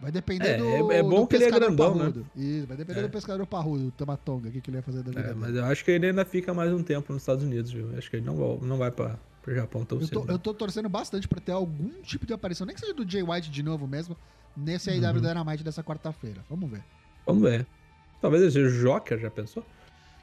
[0.00, 0.92] Vai depender É, do.
[0.92, 1.98] é- é bom do que ele é pescador grandão, né?
[2.00, 2.26] parrudo.
[2.36, 3.02] Isso, vai depender É.
[3.02, 5.54] do pescador parrudo, o Tamatonga, o que, que ele vai fazer da vida É, mas
[5.54, 7.96] eu acho que ele ainda fica mais um tempo nos Estados Unidos, viu?
[7.96, 10.20] Acho que ele não vai, não vai pra, pro Japão tão Eu cedo.
[10.20, 10.34] tô, não.
[10.34, 13.22] eu tô torcendo bastante pra ter algum tipo de aparição, nem que seja do Jay
[13.22, 14.16] White de novo mesmo,
[14.56, 14.96] nesse Uhum.
[14.96, 16.44] AEW Dynamite dessa quarta-feira.
[16.50, 16.82] Vamos ver.
[17.26, 17.66] Vamos ver.
[18.20, 19.64] Talvez ele seja o Joker, já pensou?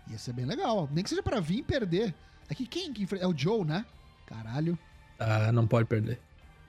[0.09, 0.87] Ia ser bem legal.
[0.91, 2.13] Nem que seja pra vir e perder.
[2.49, 3.23] É que quem que enfrenta?
[3.23, 3.85] É o Joe, né?
[4.27, 4.77] Caralho.
[5.23, 6.19] Ah, não pode perder.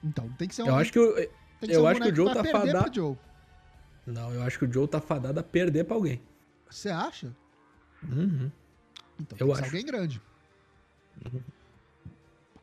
[0.03, 0.67] Então, tem que ser um.
[0.67, 3.17] Eu acho que eu ser um acho que o Joe tá fadado-.
[4.05, 6.21] Não, eu acho que o Joe tá fadado a perder pra alguém.
[6.69, 7.33] Você acha?
[8.03, 8.51] Uhum.
[9.19, 9.63] Então Eu tem que ser acho.
[9.65, 10.21] alguém grande.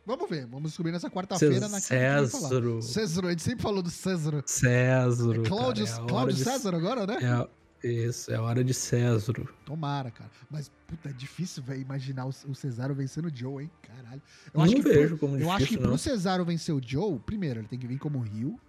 [0.07, 0.47] Vamos ver.
[0.47, 2.83] Vamos descobrir nessa quarta-feira na Césaro.
[2.83, 4.43] César, a gente sempre falou do César.
[4.47, 5.45] Césaro.
[5.45, 7.19] É Cláudio, é de- César agora, né?
[7.23, 7.49] É,
[7.83, 9.49] isso, é a hora de Césaro.
[9.65, 10.31] Tomara, cara.
[10.51, 13.71] Mas, puta, é difícil, velho, imaginar o, o Cesaro vencendo o Joe, hein?
[13.83, 14.23] Caralho.
[14.53, 15.99] Eu Não acho que vejo pro, como Eu acho que difícil, pro não.
[15.99, 18.61] Cesaro vencer o Joe, primeiro, ele tem que vir como Rio.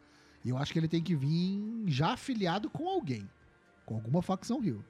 [0.44, 3.30] E eu acho que ele tem que vir já afiliado com alguém.
[3.86, 4.84] Com alguma facção Rio.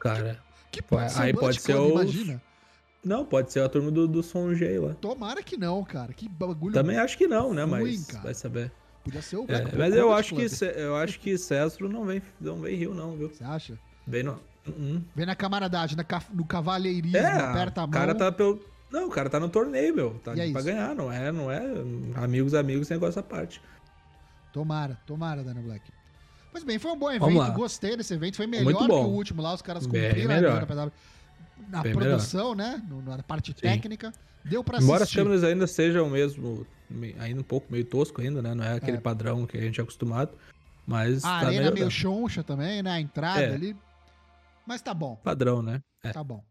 [0.00, 0.42] Cara.
[0.70, 2.42] Que Pô, pode ser aí o pode ser os- imagina.
[3.04, 4.22] Não, pode ser a turma do, do
[4.54, 4.94] G lá.
[4.94, 6.12] Tomara que não, cara.
[6.14, 6.72] Que bagulho.
[6.72, 7.62] Também acho que não, né?
[7.64, 8.24] ruim, Mas cara.
[8.24, 8.72] vai saber.
[9.04, 10.46] Podia ser o É, mas eu acho, que,
[10.76, 13.28] eu acho que Césaro não vem, não vem Rio, não, viu?
[13.28, 13.78] Você acha?
[14.06, 14.40] Vem no.
[14.66, 15.02] Uhum.
[15.14, 17.92] Vem na camaradagem, na no cavalheirismo, É, aperta a o mão.
[17.92, 18.64] cara tá pelo.
[18.90, 20.14] Não, o cara tá no torneio, meu.
[20.24, 21.60] Tá é pra ganhar, não é, não é
[22.14, 23.60] amigos, amigos, negócio à parte.
[24.52, 25.82] Tomara, tomara, Dana Black.
[26.52, 28.36] Pois bem, foi um bom evento, gostei desse evento.
[28.36, 30.56] Foi melhor que o último lá, os caras Bem cumpriram a melhor.
[30.62, 30.92] agenda
[31.68, 32.80] na Bem produção, né?
[32.88, 34.12] no- Na parte técnica.
[34.44, 35.18] Deu pra Embora as assistir.
[35.18, 36.83] câmeras ainda sejam mesmo, me-
[37.18, 38.54] ainda um pouco meio tosco ainda, né?
[38.54, 39.00] Não é aquele É.
[39.00, 40.32] padrão que a gente é acostumado.
[40.86, 41.74] Mas A tá arena melhorando.
[41.76, 42.90] meio choncha também, né?
[42.90, 43.54] A entrada É.
[43.54, 43.76] ali.
[44.66, 45.82] Mas tá bom, Padrão, né?
[46.02, 46.10] É.
[46.12, 46.42] tá bom.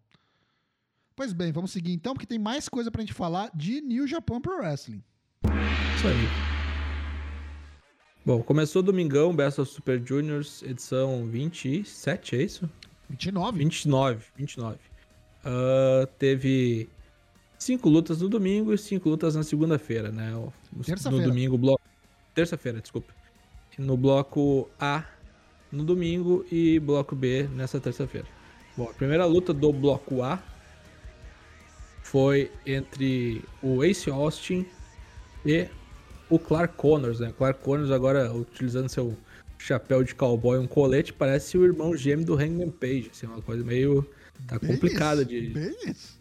[1.15, 4.41] Pois bem, vamos seguir então, porque tem mais coisa pra gente falar de New Japan
[4.41, 5.03] Pro Wrestling.
[5.95, 6.53] Isso aí.
[8.25, 12.69] Bom, começou domingão, Best of Super Juniors, edição 27, é isso?
[13.09, 13.57] 29?
[13.59, 14.77] 29, 29.
[15.43, 16.89] Ah, teve
[17.63, 20.31] cinco lutas no domingo e cinco lutas na segunda-feira, né?
[20.31, 20.53] No,
[21.23, 21.81] domingo, bloco.
[22.33, 23.13] Terça-feira, desculpe.
[23.77, 25.05] No bloco A
[25.71, 28.27] no domingo e bloco B nessa terça-feira.
[28.77, 30.41] Bom, a primeira luta do bloco A
[32.03, 34.65] foi entre o Ace Austin
[35.45, 35.67] e
[36.29, 37.33] o Clark Connors, né?
[37.35, 39.17] Clark Connors agora utilizando seu
[39.57, 43.63] chapéu de cowboy, um colete, parece o irmão gêmeo do Hangman Page, assim, uma coisa
[43.63, 44.07] meio
[44.47, 46.19] tá complicada de Bem isso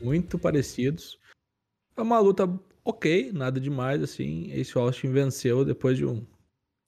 [0.00, 1.18] muito parecidos.
[1.96, 2.48] É uma luta
[2.84, 4.50] ok, nada demais, assim.
[4.52, 6.16] Ace Austin venceu depois de um.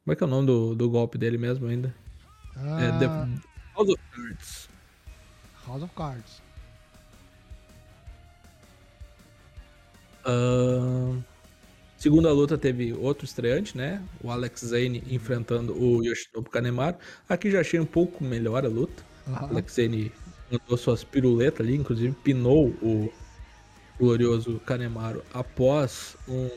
[0.04, 1.94] Como é que é o nome do, do golpe dele mesmo ainda?
[2.56, 2.98] É ah.
[2.98, 3.06] The
[3.76, 4.68] House of Cards.
[5.66, 6.42] House of Cards.
[10.26, 11.22] Uh...
[11.98, 14.00] Segunda luta teve outro estreante, né?
[14.22, 16.96] O Alex Zane enfrentando o Yoshinobu Kanemaru.
[17.28, 19.02] Aqui já achei um pouco melhor a luta.
[19.26, 19.34] Uhum.
[19.34, 20.12] Alex Zane
[20.50, 23.12] mandou suas piruletas ali, inclusive pinou o
[23.98, 26.50] glorioso Kanemaru após um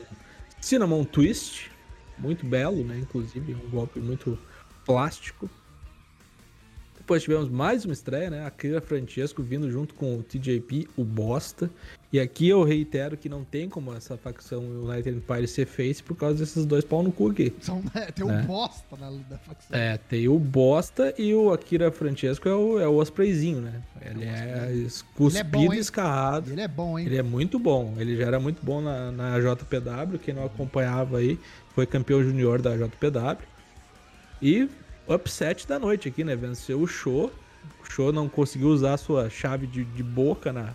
[0.60, 1.70] Cinnamon Twist,
[2.16, 2.98] muito belo, né?
[2.98, 4.38] Inclusive, um golpe muito
[4.84, 5.50] plástico.
[7.02, 8.46] Depois tivemos mais uma estreia, né?
[8.46, 11.68] A Kira Francesco vindo junto com o TJP, o Bosta.
[12.12, 16.14] E aqui eu reitero que não tem como essa facção United Empire ser face por
[16.16, 17.52] causa desses dois pau no cu aqui.
[17.60, 18.42] São, é, tem um É.
[18.42, 19.76] bosta na da facção.
[19.76, 23.82] É, tem o Bosta e o Akira Francesco é o, é o Ospreyzinho, né?
[24.00, 24.86] Ele é
[25.16, 25.80] cuspido Ele é bom, e hein?
[25.80, 26.52] escarrado.
[26.52, 27.06] Ele é bom, hein?
[27.06, 27.94] Ele é muito bom.
[27.98, 30.20] Ele já era muito bom na, na JPW.
[30.20, 31.36] Quem não acompanhava aí,
[31.74, 33.38] foi campeão júnior da JPW.
[34.40, 34.68] E
[35.08, 36.34] upset da noite aqui, né?
[36.36, 37.32] Venceu o show.
[37.80, 40.74] O show não conseguiu usar a sua chave de, de boca na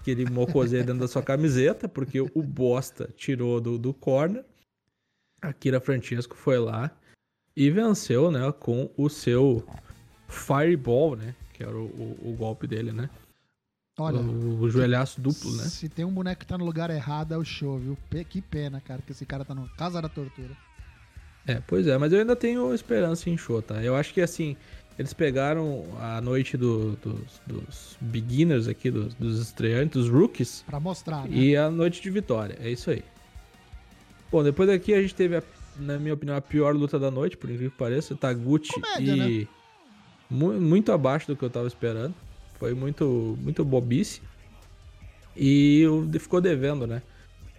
[0.00, 4.44] aquele mocosê dentro da sua camiseta, porque o bosta tirou do, do corner.
[5.42, 6.90] A Kira Francesco foi lá
[7.56, 8.52] e venceu, né?
[8.52, 9.66] Com o seu
[10.28, 11.34] Fireball, né?
[11.52, 13.08] Que era o, o- o golpe dele, né?
[13.98, 15.64] Olha, o, o joelhaço duplo, né?
[15.64, 17.96] se tem um boneco que tá no lugar errado, é o show, viu?
[18.28, 20.54] Que pena, cara, que esse cara tá no Casa da Tortura.
[21.46, 23.82] É, pois é, mas eu ainda tenho esperança em show, tá?
[23.82, 24.56] Eu acho que assim,
[24.98, 30.80] eles pegaram a noite do- dos, dos beginners aqui, dos, dos estreantes, dos rookies, Pra
[30.80, 31.36] mostrar, né?
[31.36, 32.58] e a noite de vitória.
[32.60, 33.04] É isso aí.
[34.30, 35.42] Bom, depois daqui a gente teve, a-
[35.78, 38.16] na minha opinião, a pior luta da noite, por incrível que pareça.
[38.16, 39.40] Taguchi Comédia, e.
[39.42, 39.46] né?
[40.28, 42.14] mu- muito abaixo do que eu tava esperando.
[42.58, 44.20] Foi muito, muito bobice.
[45.36, 45.84] E
[46.18, 47.02] ficou devendo, né?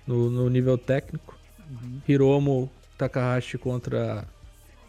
[0.06, 1.38] No, no nível técnico.
[1.70, 2.02] Uhum.
[2.08, 4.28] Hiromo Takahashi contra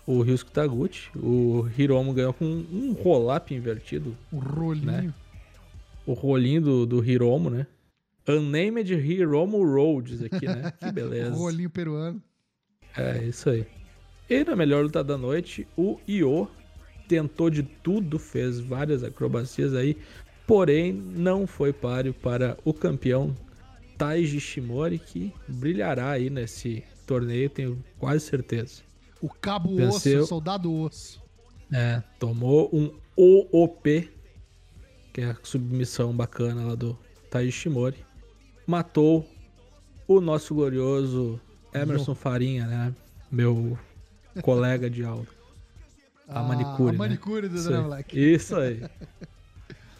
[0.06, 1.10] o Ryusuke Taguchi.
[1.16, 4.16] O Hiromo ganhou com um roll-up invertido.
[4.32, 4.86] O rolinho.
[4.86, 5.14] Né?
[6.06, 7.66] O rolinho do, do Hiromo, né?
[8.26, 10.72] Unnamed Hiromo Roads aqui, né?
[10.80, 11.34] Que O beleza.
[11.34, 12.22] rolinho peruano.
[12.96, 13.66] É, isso aí.
[14.28, 16.48] E na melhor luta da noite, o Io
[17.08, 19.96] tentou de tudo, fez várias acrobacias aí,
[20.46, 23.34] porém não foi páreo para o campeão
[23.96, 28.82] Taiji Shimori, que brilhará aí nesse torneio, tenho quase certeza.
[29.20, 30.20] O cabo Venceu.
[30.20, 31.20] osso, soldado osso.
[31.72, 34.10] É, tomou um OOP,
[35.12, 36.96] que é a submissão bacana lá do
[37.30, 37.96] Taiji Shimori.
[38.66, 39.28] Matou
[40.06, 41.40] o nosso glorioso
[41.74, 42.94] Emerson Farinha, né?
[43.30, 43.78] Meu
[44.42, 45.26] colega de aula.
[46.28, 46.98] A manicure, A né?
[46.98, 48.34] manicure do Isso aí.
[48.34, 48.82] Isso aí.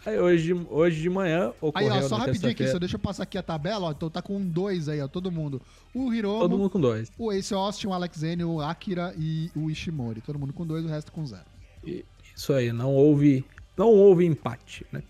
[0.05, 2.99] Aí hoje, de- hoje de manhã Aí, ocorreu ó, só rapidinho aqui, só deixa eu
[2.99, 3.91] passar aqui a tabela, ó.
[3.91, 5.61] Então tá com dois aí, ó, todo mundo.
[5.93, 7.11] O Hiromo, Todo mundo com dois.
[7.17, 10.21] o Ace Austin, o Alex Zane, o Akira e o Ishimori.
[10.21, 11.43] Todo mundo com dois, o resto com zero.
[11.85, 13.43] E- Isso aí, não houve,
[13.77, 15.03] não houve empate, né?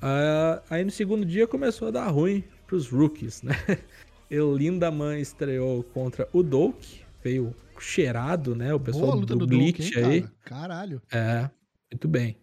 [0.00, 3.52] Ah, aí no segundo dia começou a dar ruim pros rookies, né?
[4.30, 8.72] Eu Lindaman estreou contra o Doke, veio cheirado, né?
[8.72, 10.20] O pessoal do, do Glitch hein, aí.
[10.22, 10.32] cara?
[10.44, 11.02] Caralho.
[11.12, 11.50] É,
[11.92, 12.36] muito bem.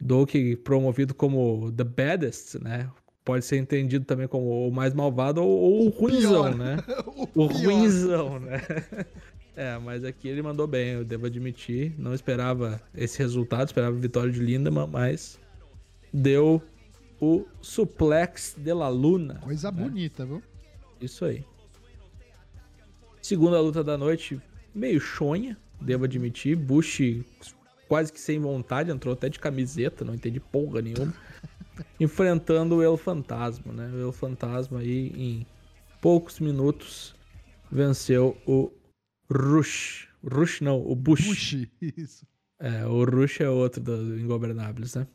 [0.00, 2.90] Doke promovido como The Baddest, né?
[3.24, 6.76] Pode ser entendido também como o mais malvado ou, ou o ruinzão, né?
[7.34, 7.72] o O pior.
[7.72, 8.60] ruinzão, né?
[9.58, 11.94] É, mas aqui ele mandou bem, eu devo admitir.
[11.96, 15.40] Não esperava esse resultado, esperava a vitória de Lindemann, mas
[16.12, 16.62] deu
[17.18, 19.36] o suplex de la Luna.
[19.36, 19.82] Coisa né?
[19.82, 20.42] bonita, viu?
[21.00, 21.42] Isso aí.
[23.22, 24.38] Segunda luta da noite,
[24.74, 26.54] meio chonha, devo admitir.
[26.54, 27.00] Bush
[27.88, 31.12] quase que sem vontade, entrou até de camiseta, não entendi porra nenhuma.
[32.00, 33.90] enfrentando o El Fantasma, né?
[33.94, 35.46] O El Fantasma aí em
[36.00, 37.14] poucos minutos
[37.70, 38.70] venceu o
[39.30, 40.08] Rush.
[40.22, 41.26] Rush não, o Bush.
[41.26, 42.26] Bushi, isso.
[42.58, 45.06] É, o Rush é outro do Ingobernables, né?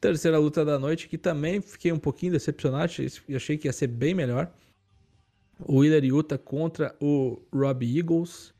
[0.00, 4.14] Terceira luta da noite, que também fiquei um pouquinho decepcionado, achei- que ia ser bem
[4.14, 4.52] melhor.
[5.60, 8.52] O Willer Yuta contra o Robbie Eagles.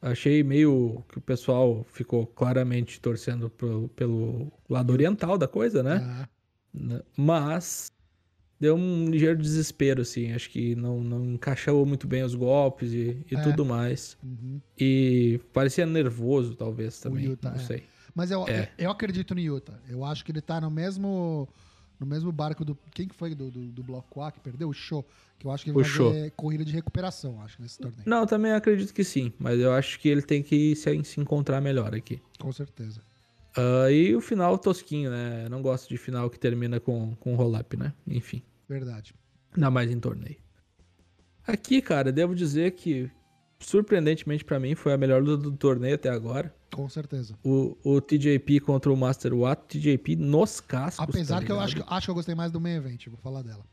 [0.00, 6.00] Achei meio que o pessoal ficou claramente torcendo pelo, pelo lado oriental da coisa, né?
[6.04, 6.28] Ah,
[6.72, 7.00] Né?
[7.16, 7.90] Mas
[8.60, 10.32] deu um ligeiro desespero, assim.
[10.32, 13.42] Acho que não, não encaixou muito bem os golpes e, e É.
[13.42, 14.16] tudo mais.
[14.22, 14.60] uhum.
[14.78, 17.24] E parecia nervoso, talvez, também.
[17.24, 17.60] Yuta, não é.
[17.60, 17.82] sei.
[18.14, 18.70] Mas eu, É.
[18.78, 19.80] eu acredito no Yuta.
[19.88, 21.48] Eu acho que ele tá no mesmo
[21.98, 22.76] no mesmo barco do.
[22.92, 24.68] Quem que foi do, do, do bloco A que perdeu?
[24.68, 25.06] O Show.
[25.38, 28.02] Que eu acho que ele vai fazer corrida de recuperação, acho, nesse torneio.
[28.06, 29.32] Não, também acredito que sim.
[29.38, 32.20] Mas eu acho que ele tem que se, se encontrar melhor aqui.
[32.38, 33.00] Com certeza.
[33.56, 35.44] Ah, e o final tosquinho, né?
[35.46, 37.92] Eu não gosto de final que termina com, com roll-up, né?
[38.06, 38.42] Enfim.
[38.68, 39.14] Verdade.
[39.54, 40.36] Ainda mais em torneio.
[41.46, 43.10] Aqui, cara, devo dizer que,
[43.58, 46.54] surpreendentemente pra mim, foi a melhor luta do torneio até agora.
[46.72, 47.34] Com certeza.
[47.44, 49.62] O, o TJP contra o Master Watt.
[49.78, 51.02] TJP nos cascos.
[51.08, 53.18] Apesar tá que eu acho, que- acho que eu gostei mais do main event, vou
[53.18, 53.64] falar dela.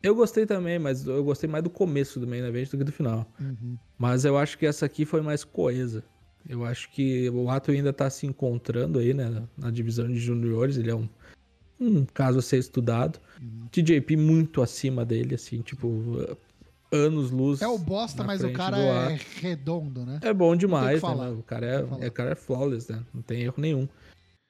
[0.00, 2.92] Eu gostei também, mas eu gostei mais do começo do main event do que do
[2.92, 3.26] final.
[3.40, 3.76] Uhum.
[3.98, 6.04] Mas eu acho que essa aqui foi mais coesa.
[6.48, 9.42] Eu acho que o Ato ainda tá se encontrando aí, né?
[9.56, 10.76] Na divisão de juniores.
[10.76, 11.08] Ele é um,
[11.80, 13.18] um caso a ser estudado.
[13.42, 13.66] Uhum.
[13.72, 15.88] TJP muito acima dele, assim, tipo,
[16.90, 17.62] anos luz.
[17.62, 20.20] É o bosta, mas o cara é redondo, né?
[20.22, 21.30] É bom demais, né?
[21.30, 23.04] O cara é, é, cara é flawless, né?
[23.12, 23.88] Não tem erro nenhum.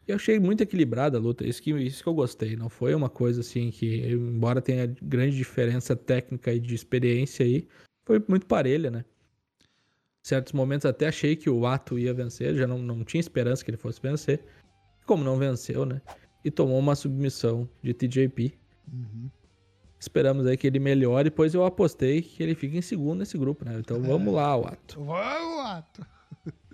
[0.07, 2.57] Eu achei muito equilibrada a luta, isso que, isso que eu gostei.
[2.57, 7.68] Não foi uma coisa assim que, embora tenha grande diferença técnica e de experiência aí,
[8.07, 9.05] foi muito parelha, né?
[10.22, 13.70] Certos momentos até achei que o Ato ia vencer, já não, não tinha esperança que
[13.70, 14.43] ele fosse vencer.
[15.07, 16.01] Como não venceu, né?
[16.43, 18.55] E tomou uma submissão de TJP.
[18.91, 19.30] Uhum.
[19.99, 23.64] Esperamos aí que ele melhore, pois eu apostei que ele fica em segundo nesse grupo,
[23.64, 23.76] né?
[23.80, 25.05] Então vamos lá, o Ato.
[25.05, 26.07] Vamos, Ato!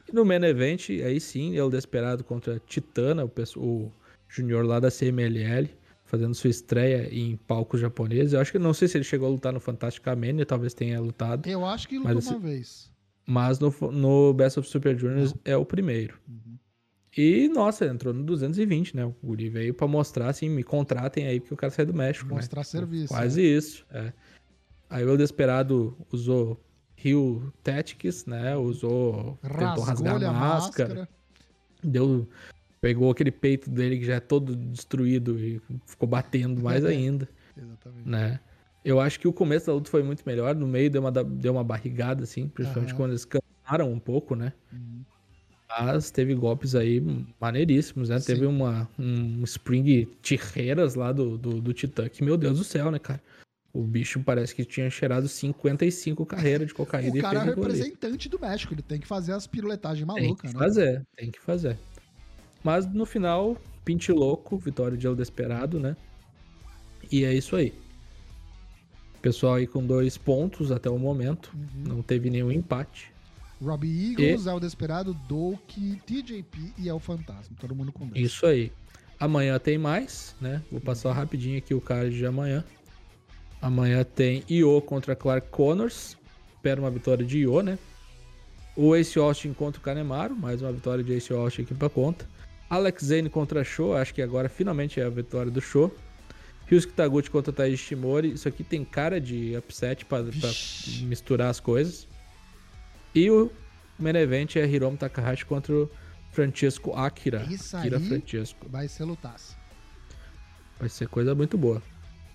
[0.06, 3.92] E no main event, aí sim, El Desperado contra Titana, o, o
[4.28, 5.70] junior lá da CMLL,
[6.04, 8.34] fazendo sua estreia em palcos japoneses.
[8.34, 11.00] Eu acho que não sei se ele chegou a lutar no Fantastica Mania, talvez tenha
[11.00, 11.46] lutado.
[11.46, 12.92] Eu acho que lutou Mas uma vez.
[13.26, 16.18] Mas no, no Best of Super Juniors é o primeiro.
[16.28, 16.58] Uhum.
[17.16, 19.04] E, nossa, entrou no 220, né?
[19.04, 22.28] O Guri veio pra mostrar, assim, me contratem aí, porque eu quero sair do México,
[22.28, 22.36] né?
[22.36, 23.08] Mostrar serviço.
[23.08, 24.12] Quase isso, é.
[24.90, 26.60] Aí o Desperado usou
[26.96, 28.56] Rio Tactics, né?
[28.56, 29.38] Usou.
[29.42, 30.88] tentou rasgar a a máscara.
[30.94, 31.08] máscara.
[31.82, 32.28] Deu.
[32.80, 38.08] Pegou aquele peito dele que já é todo destruído e ficou batendo mais ainda, Exatamente.
[38.08, 38.40] né?
[38.84, 40.54] Eu acho que o começo da luta foi muito melhor.
[40.54, 42.96] No meio deu uma, deu uma barrigada, assim, principalmente Aham.
[42.98, 44.52] quando eles cansaram um pouco, né?
[44.72, 45.02] Uhum.
[45.68, 47.02] Mas teve golpes aí
[47.40, 48.20] maneiríssimos, né?
[48.20, 48.26] Sim.
[48.26, 52.90] Teve uma, um Spring Tijeras lá do, do, do Titã, que, meu Deus do céu,
[52.90, 53.20] né, cara?
[53.72, 58.28] O bicho parece que tinha cheirado 55 carreiras de cocaína O e cara é representante
[58.28, 60.64] do México, ele tem que fazer as piruletagens Tem malucas, que né?
[60.64, 61.76] fazer, tem que fazer.
[62.62, 65.96] Mas no final, Pinte Louco, vitória de El Desperado, né?
[67.10, 67.74] E é isso aí.
[69.20, 71.50] Pessoal aí com dois pontos até o momento.
[71.54, 71.94] Uhum.
[71.94, 73.13] Não teve nenhum empate.
[73.62, 77.56] Robbie Eagles, é o Desperado, Doki, TJP e é o Fantasma.
[77.58, 78.20] Todo mundo com dois.
[78.24, 78.72] Isso aí.
[79.18, 80.62] Amanhã tem mais, né?
[80.70, 82.64] Vou passar rapidinho aqui o card de amanhã.
[83.62, 86.16] Amanhã tem Io contra Clark Connors.
[86.56, 87.78] Espero uma vitória de Io, né?
[88.76, 90.34] O Ace Austin contra o Kanemaru.
[90.34, 92.28] Mais uma vitória de Ace Austin aqui pra conta.
[92.68, 93.96] Alex Zane contra Show.
[93.96, 95.94] Acho que agora finalmente é a vitória do Show.
[96.66, 98.32] Ryusuke Taguchi contra Taiji Shimori.
[98.32, 101.04] Isso aqui tem cara de upset Vixe.
[101.04, 102.08] misturar as coisas.
[103.14, 103.50] E o
[103.98, 105.90] main event é Hiromu Takahashi contra o
[106.30, 107.44] Francesco Akira.
[107.50, 108.06] Isso Akira aí.
[108.08, 108.68] Francesco.
[108.68, 109.56] Vai ser lutaça.
[110.78, 111.82] Vai ser coisa muito boa.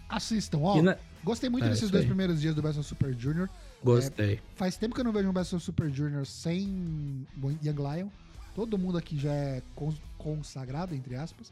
[0.07, 0.82] Assistam, ó.
[0.82, 2.07] Na- Gostei muito É, desses dois aí.
[2.07, 3.49] primeiros dias do Best of Super Junior.
[3.84, 4.39] Gostei.
[4.55, 7.27] Faz tempo que eu não vejo um Best of Super Junior sem
[7.61, 8.07] Young Lion.
[8.55, 11.51] Todo mundo aqui já é cons- consagrado, entre aspas.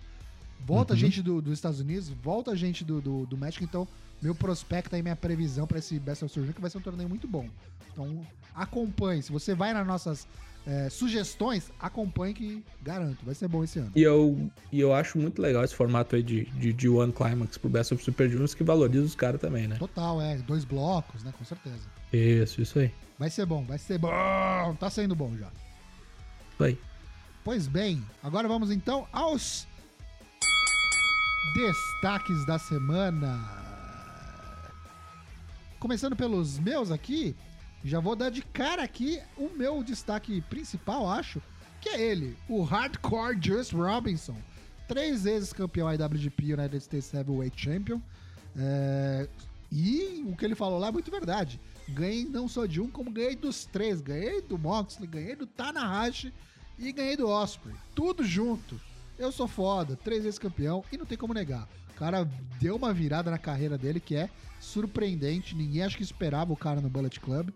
[0.66, 1.00] Volta Uhum.
[1.00, 3.64] gente do- dos Estados Unidos, volta gente do, do, do México.
[3.64, 3.86] Então,
[4.22, 6.82] meu prospecto aí, minha previsão pra esse Best of Super Junior, que vai ser um
[6.82, 7.48] torneio muito bom.
[7.92, 8.26] Então,
[8.58, 9.22] acompanhe.
[9.22, 10.28] Se você vai nas nossas
[10.66, 13.92] é, sugestões, acompanhe que garanto, vai ser bom esse ano.
[13.96, 17.58] E eu, e eu acho muito legal esse formato aí de, de, de One Climax
[17.58, 19.78] pro Best of Super Juniors que valoriza os caras também, né?
[19.78, 20.36] Total, é.
[20.40, 21.34] Dois blocos, né?
[21.38, 21.88] Com certeza.
[22.12, 22.92] Isso, isso aí.
[23.18, 24.10] Vai ser bom, vai ser bom.
[24.80, 25.48] Tá sendo bom já.
[26.60, 26.78] Aí.
[27.44, 29.66] Pois bem, agora vamos então aos
[31.56, 33.40] destaques da semana.
[35.80, 37.36] Começando pelos meus aqui,
[37.84, 41.42] já vou dar de cara aqui o meu destaque principal, acho,
[41.80, 44.36] que é ele, o Hardcore Just Robinson.
[44.88, 48.02] Três vezes campeão IWGP United States Heavyweight Champion.
[48.58, 49.28] É,
[49.72, 51.60] e o que ele falou lá é muito verdade.
[51.90, 54.02] Ganhei não só de um, como ganhei dos três.
[54.02, 56.34] Ganhei do Moxley, ganhei do Tanahashi
[56.80, 57.76] e ganhei do Osprey.
[57.94, 58.80] Tudo junto.
[59.18, 61.68] Eu sou foda, três vezes campeão e não tem como negar.
[61.90, 62.24] O cara
[62.60, 65.56] deu uma virada na carreira dele que é surpreendente.
[65.56, 67.50] Ninguém acho que esperava o cara no Bullet Club.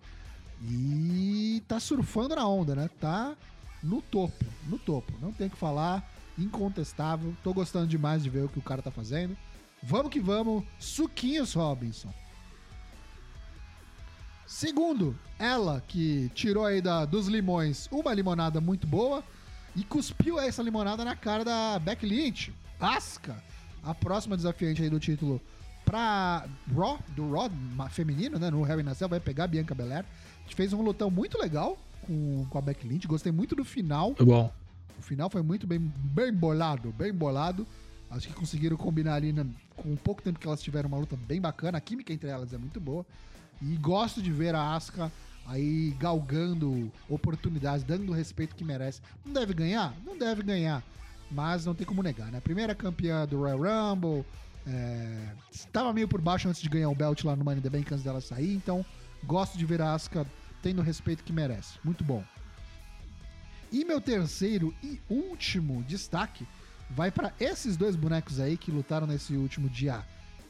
[0.64, 2.90] E tá surfando na onda, né?
[3.00, 3.36] Tá
[3.84, 5.14] no topo, no topo.
[5.22, 6.08] Não tem o que falar,
[6.38, 7.36] incontestável.
[7.44, 9.38] Tô gostando demais de ver o que o cara tá fazendo.
[9.84, 12.14] Vamos que vamos, Suquinhos Robinson.
[14.46, 19.24] Segundo, ela que tirou aí da, dos limões uma limonada muito boa
[19.76, 22.54] e cuspiu essa limonada na cara da Beck Lynch.
[22.80, 23.36] Asca,
[23.84, 25.40] a próxima desafiante aí do título
[25.86, 27.50] pra Raw, do Raw
[27.90, 28.50] feminino, né?
[28.50, 30.06] No Hell in a Cell, vai pegar a Bianca Belair.
[30.40, 33.08] A gente fez um lutão muito legal com, com a Beck Lynch.
[33.08, 34.16] Gostei muito do final.
[34.16, 34.52] Foi bom.
[34.98, 37.68] O final foi muito bem, bem bolado, bem bolado.
[38.10, 39.34] Acho que conseguiram combinar ali
[39.76, 41.78] com o pouco tempo que elas tiveram uma luta bem bacana.
[41.78, 43.06] A química entre elas é muito boa.
[43.62, 45.12] E gosto de ver a Asuka
[45.46, 49.02] aí galgando oportunidades, dando o respeito que merece.
[49.26, 49.94] Não deve ganhar?
[50.06, 50.84] Não deve ganhar.
[51.30, 52.40] Mas não tem como negar, né?
[52.42, 53.60] Primeira campeã do Royal
[53.94, 54.26] Rumble,
[54.68, 57.92] É, estava meio por baixo antes de ganhar o belt lá no Money the Bank
[57.92, 58.86] antes dela sair, então
[59.24, 60.24] gosto de ver a Asuka
[60.62, 61.80] tendo o respeito que merece.
[61.84, 62.24] Muito bom.
[63.72, 66.46] E meu terceiro e último destaque
[66.92, 70.06] vai para esses dois bonecos aí que lutaram nesse último dia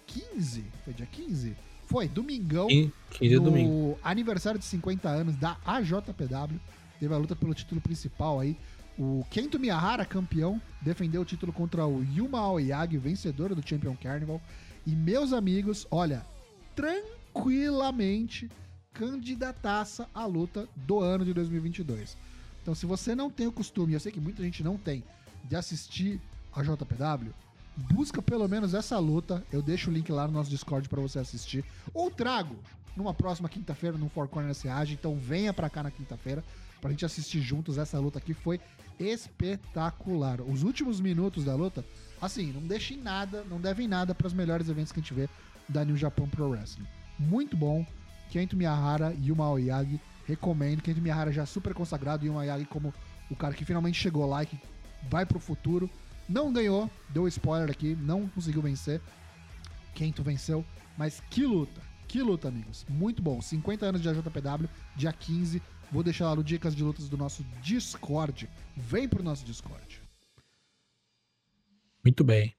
[0.07, 0.65] 15.
[0.83, 1.55] Foi dia 15?
[1.91, 2.67] Foi, domingão.
[2.69, 3.99] 15 no domingo.
[4.01, 6.57] aniversário de 50 anos da AJPW.
[6.97, 8.55] Teve a luta pelo título principal aí.
[8.97, 14.41] O Kento Miyahara, campeão, defendeu o título contra o Yuma Aoyagi, vencedor do Champion Carnival.
[14.87, 16.25] E meus amigos, olha,
[16.73, 18.49] tranquilamente
[18.93, 22.15] candidataça à luta do ano de 2022.
[22.61, 25.03] Então, se você não tem o costume, eu sei que muita gente não tem,
[25.43, 26.21] de assistir
[26.53, 27.33] a JPW,
[27.75, 29.43] busca pelo menos essa luta.
[29.51, 31.63] Eu deixo o link lá no nosso Discord para você assistir.
[31.93, 32.55] Ou trago
[32.95, 34.93] numa próxima quinta-feira no Four Corners Reage.
[34.93, 36.43] Então, venha pra cá na quinta-feira
[36.79, 38.33] pra gente assistir juntos essa luta aqui.
[38.33, 38.59] Foi
[38.99, 40.41] espetacular.
[40.41, 41.85] Os últimos minutos da luta,
[42.21, 45.29] assim, não deixem nada, não devem nada para os melhores eventos que a gente vê
[45.67, 46.87] da New Japan Pro Wrestling.
[47.17, 47.85] Muito bom.
[48.29, 50.81] Kento Miyahara e Yuma Aoyagi, recomendo.
[50.81, 52.93] Kento Miyahara já super consagrado e Yuma Aoyagi como
[53.29, 54.59] o cara que finalmente chegou lá e que
[55.09, 55.89] vai pro futuro.
[56.31, 59.01] Não ganhou, deu spoiler aqui, não conseguiu vencer.
[59.93, 60.65] Kento venceu,
[60.97, 62.85] mas que luta, que luta, amigos.
[62.87, 63.41] Muito bom.
[63.41, 65.61] 50 anos de AJPW, dia 15.
[65.91, 68.49] Vou deixar lá no Dicas de Lutas do nosso Discord.
[68.77, 70.01] Vem pro nosso Discord.
[72.01, 72.55] Muito bem.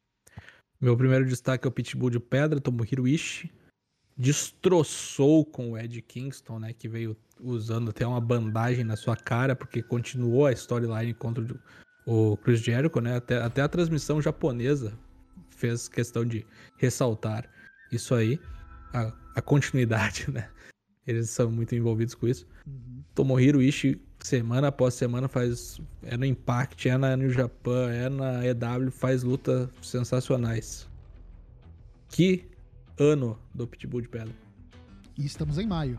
[0.79, 3.51] Meu primeiro destaque é o Pitbull de Pedra, Tomohiro Ishii.
[4.19, 6.75] Destroçou com o Ed Kingston, né?
[6.75, 11.59] Que veio usando até uma bandagem na sua cara, porque continuou a storyline contra o
[12.43, 13.17] Chris Jericho, né?
[13.17, 14.93] Até, até a transmissão japonesa
[15.51, 16.45] fez questão de
[16.77, 17.49] ressaltar
[17.91, 18.41] isso aí.
[18.93, 20.49] A, a continuidade, né?
[21.07, 22.47] Eles são muito envolvidos com isso.
[23.15, 25.81] Tomohiro Ishii, semana após semana, faz.
[26.03, 30.89] É no Impact, é na New Japan, é na EW, faz lutas sensacionais.
[32.09, 32.49] Que
[32.99, 34.35] ano do Pitbull de Pedra.
[35.19, 35.99] E estamos em maio.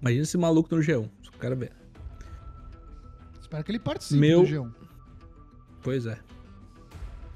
[0.00, 1.08] Imagina esse maluco no G1.
[1.22, 1.72] Só quero ver.
[3.46, 4.72] Espero que ele participe Meu- do G1.
[5.80, 6.18] Pois é.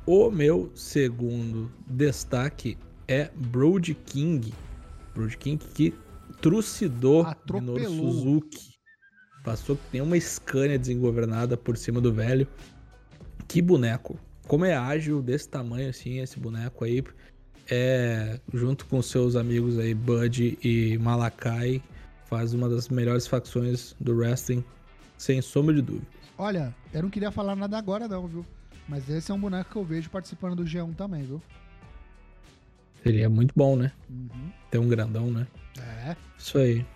[0.05, 4.53] O meu segundo destaque é Brody King.
[5.15, 5.95] Brody King que
[6.41, 7.79] trucidou Atropelou.
[7.79, 8.75] Minoru Suzuki.
[9.45, 12.45] Passou que tem uma Scania desengovernada por cima do velho.
[13.47, 14.19] Que boneco.
[14.49, 17.05] Como é ágil desse tamanho assim, esse boneco aí.
[17.71, 21.81] É, junto com seus amigos aí, Bud e Malakai,
[22.25, 24.65] faz uma das melhores facções do wrestling,
[25.21, 26.07] sem sombra de dúvida.
[26.39, 28.47] Olha, eu não queria falar nada agora, não, viu?
[28.89, 31.43] Mas esse é um boneco que eu vejo participando do G1 também, viu?
[33.03, 33.93] Seria muito bom, né?
[34.09, 34.51] Uhum.
[34.71, 35.47] Ter um grandão, né?
[35.79, 36.17] É.
[36.39, 36.87] Isso aí.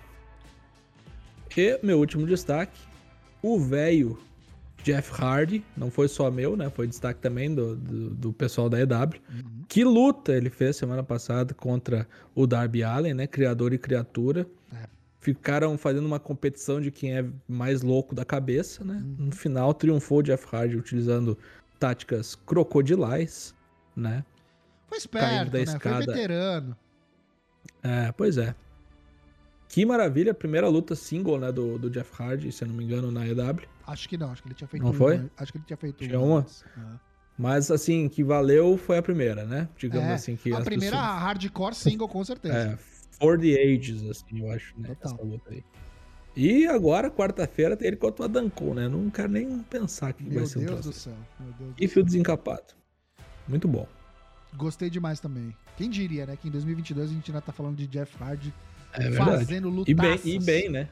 [1.54, 2.80] E meu último destaque,
[3.42, 4.18] o velho
[4.82, 6.70] Jeff Hardy, não foi só meu, né?
[6.70, 8.88] Foi destaque também do, do, do pessoal da EW.
[9.28, 9.64] Uhum.
[9.68, 13.26] Que luta ele fez semana passada contra o Darby Allen, né?
[13.26, 14.46] Criador e criatura.
[14.72, 14.94] É.
[15.24, 18.96] Ficaram fazendo uma competição de quem é mais louco da cabeça, né?
[19.02, 19.26] Uhum.
[19.26, 21.38] No final, triunfou o Jeff Hardy utilizando
[21.78, 23.54] táticas crocodilais,
[23.96, 24.22] né?
[24.86, 25.64] Foi esperto, da né?
[25.64, 26.04] escada.
[26.04, 26.76] Foi veterano.
[27.82, 28.54] É, pois é.
[29.66, 33.10] Que maravilha, primeira luta single, né, do, do Jeff Hardy, se eu não me engano,
[33.10, 33.62] na EW.
[33.86, 34.98] Acho que não, acho que ele tinha feito Não uma.
[34.98, 35.30] foi?
[35.38, 36.40] Acho que ele tinha feito Tinha uma?
[36.40, 36.62] antes.
[36.76, 36.80] É.
[37.38, 39.70] Mas, assim, que valeu foi a primeira, né?
[39.78, 42.54] Digamos É, assim que a primeira pessoas- hardcore single, com certeza.
[42.56, 42.78] É,
[43.18, 44.88] for the ages, assim, eu acho, né?
[44.88, 45.12] Total.
[45.14, 45.64] Essa luta aí.
[46.36, 48.88] E agora, quarta-feira, tem ele contra o Adancon, né?
[48.88, 51.14] Não quero nem pensar que Meu vai ser um Deus do céu.
[51.38, 52.74] Meu Deus do E fio desencapado.
[53.46, 53.86] Muito bom.
[54.56, 55.54] Gostei demais também.
[55.76, 56.36] Quem diria, né?
[56.40, 58.52] Que em 2022 a gente ainda tá falando de Jeff Hardy
[58.92, 60.26] É fazendo E bem, lutaças.
[60.26, 60.88] e bem, né?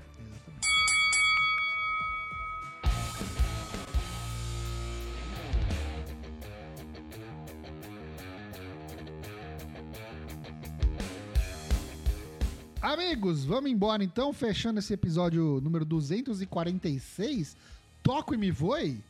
[13.23, 17.57] Amigos, vamos embora então, fechando esse episódio número 246.
[18.03, 19.01] Toco e me voe.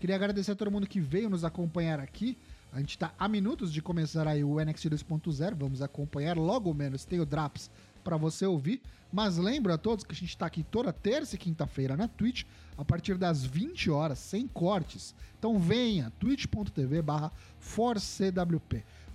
[0.00, 2.36] Queria agradecer a todo mundo que veio nos acompanhar aqui.
[2.72, 5.54] A gente tá a minutos de começar aí o NXT 2.0.
[5.54, 7.04] Vamos acompanhar logo menos.
[7.04, 7.70] Tem o Drops
[8.02, 8.82] para você ouvir.
[9.12, 12.42] Mas lembro a todos que a gente tá aqui toda terça e quinta-feira na Twitch,
[12.76, 15.14] a partir das 20 horas, sem cortes.
[15.38, 17.30] Então venha, twitch.tv barra.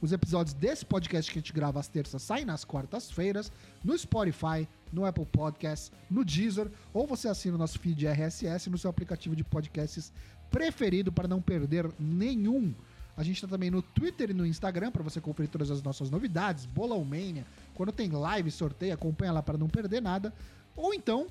[0.02, 3.52] Os episódios desse podcast que a gente grava às terças saem nas quartas-feiras,
[3.84, 8.78] no Spotify, no Apple Podcasts, no Deezer, ou você assina o nosso feed RSS no
[8.78, 10.12] seu aplicativo de podcasts
[10.52, 12.74] preferido para não perder nenhum.
[13.18, 16.10] A gente tá também no Twitter e no Instagram para você conferir todas as nossas
[16.10, 20.34] novidades, Bolão Mania, quando tem live, sorteio, acompanha lá para não perder nada.
[20.76, 21.28] Ou então,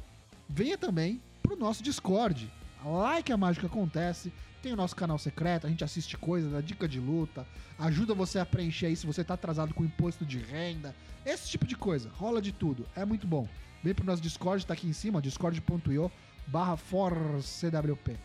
[0.49, 2.51] venha também pro nosso Discord.
[2.85, 4.33] Lá que a mágica acontece.
[4.65, 7.47] Tem o nosso canal secreto, a gente assiste coisas, dá dica de luta,
[7.79, 10.95] ajuda você a preencher aí se você tá atrasado com imposto de renda,
[11.27, 12.09] esse tipo de coisa.
[12.15, 13.47] Rola de tudo, é muito bom.
[13.83, 16.11] Vem pro nosso Discord, tá aqui em cima, discord.io
[16.47, 18.17] barra forcewp.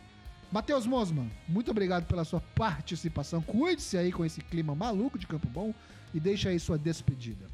[0.49, 3.41] Matheus Mosman, muito obrigado pela sua participação.
[3.41, 5.73] Cuide-se aí com esse clima maluco de Campo Bom
[6.13, 7.47] e deixa aí sua despedida.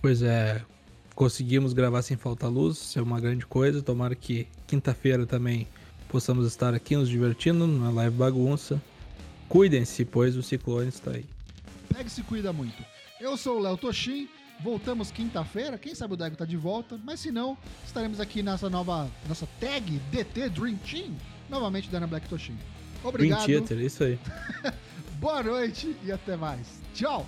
[0.00, 0.64] Pois é,
[1.16, 3.82] conseguimos gravar sem falta luz, isso é uma grande coisa.
[3.82, 5.66] Tomara que quinta-feira também
[6.08, 8.80] possamos estar aqui nos divertindo na live bagunça.
[9.48, 11.24] Cuidem-se, pois o ciclone está aí.
[11.92, 12.82] Pega e se cuida muito.
[13.20, 14.28] Eu sou o Léo Toshin,
[14.62, 18.68] voltamos quinta-feira, quem sabe o Dego tá de volta, mas se não, estaremos aqui nessa
[18.68, 21.14] nova, nossa tag DT Dream Team,
[21.48, 22.56] novamente Dana Black Toshin.
[23.02, 24.18] Obrigado, Theater, isso aí.
[25.18, 26.80] boa noite e até mais.
[26.94, 27.26] Tchau!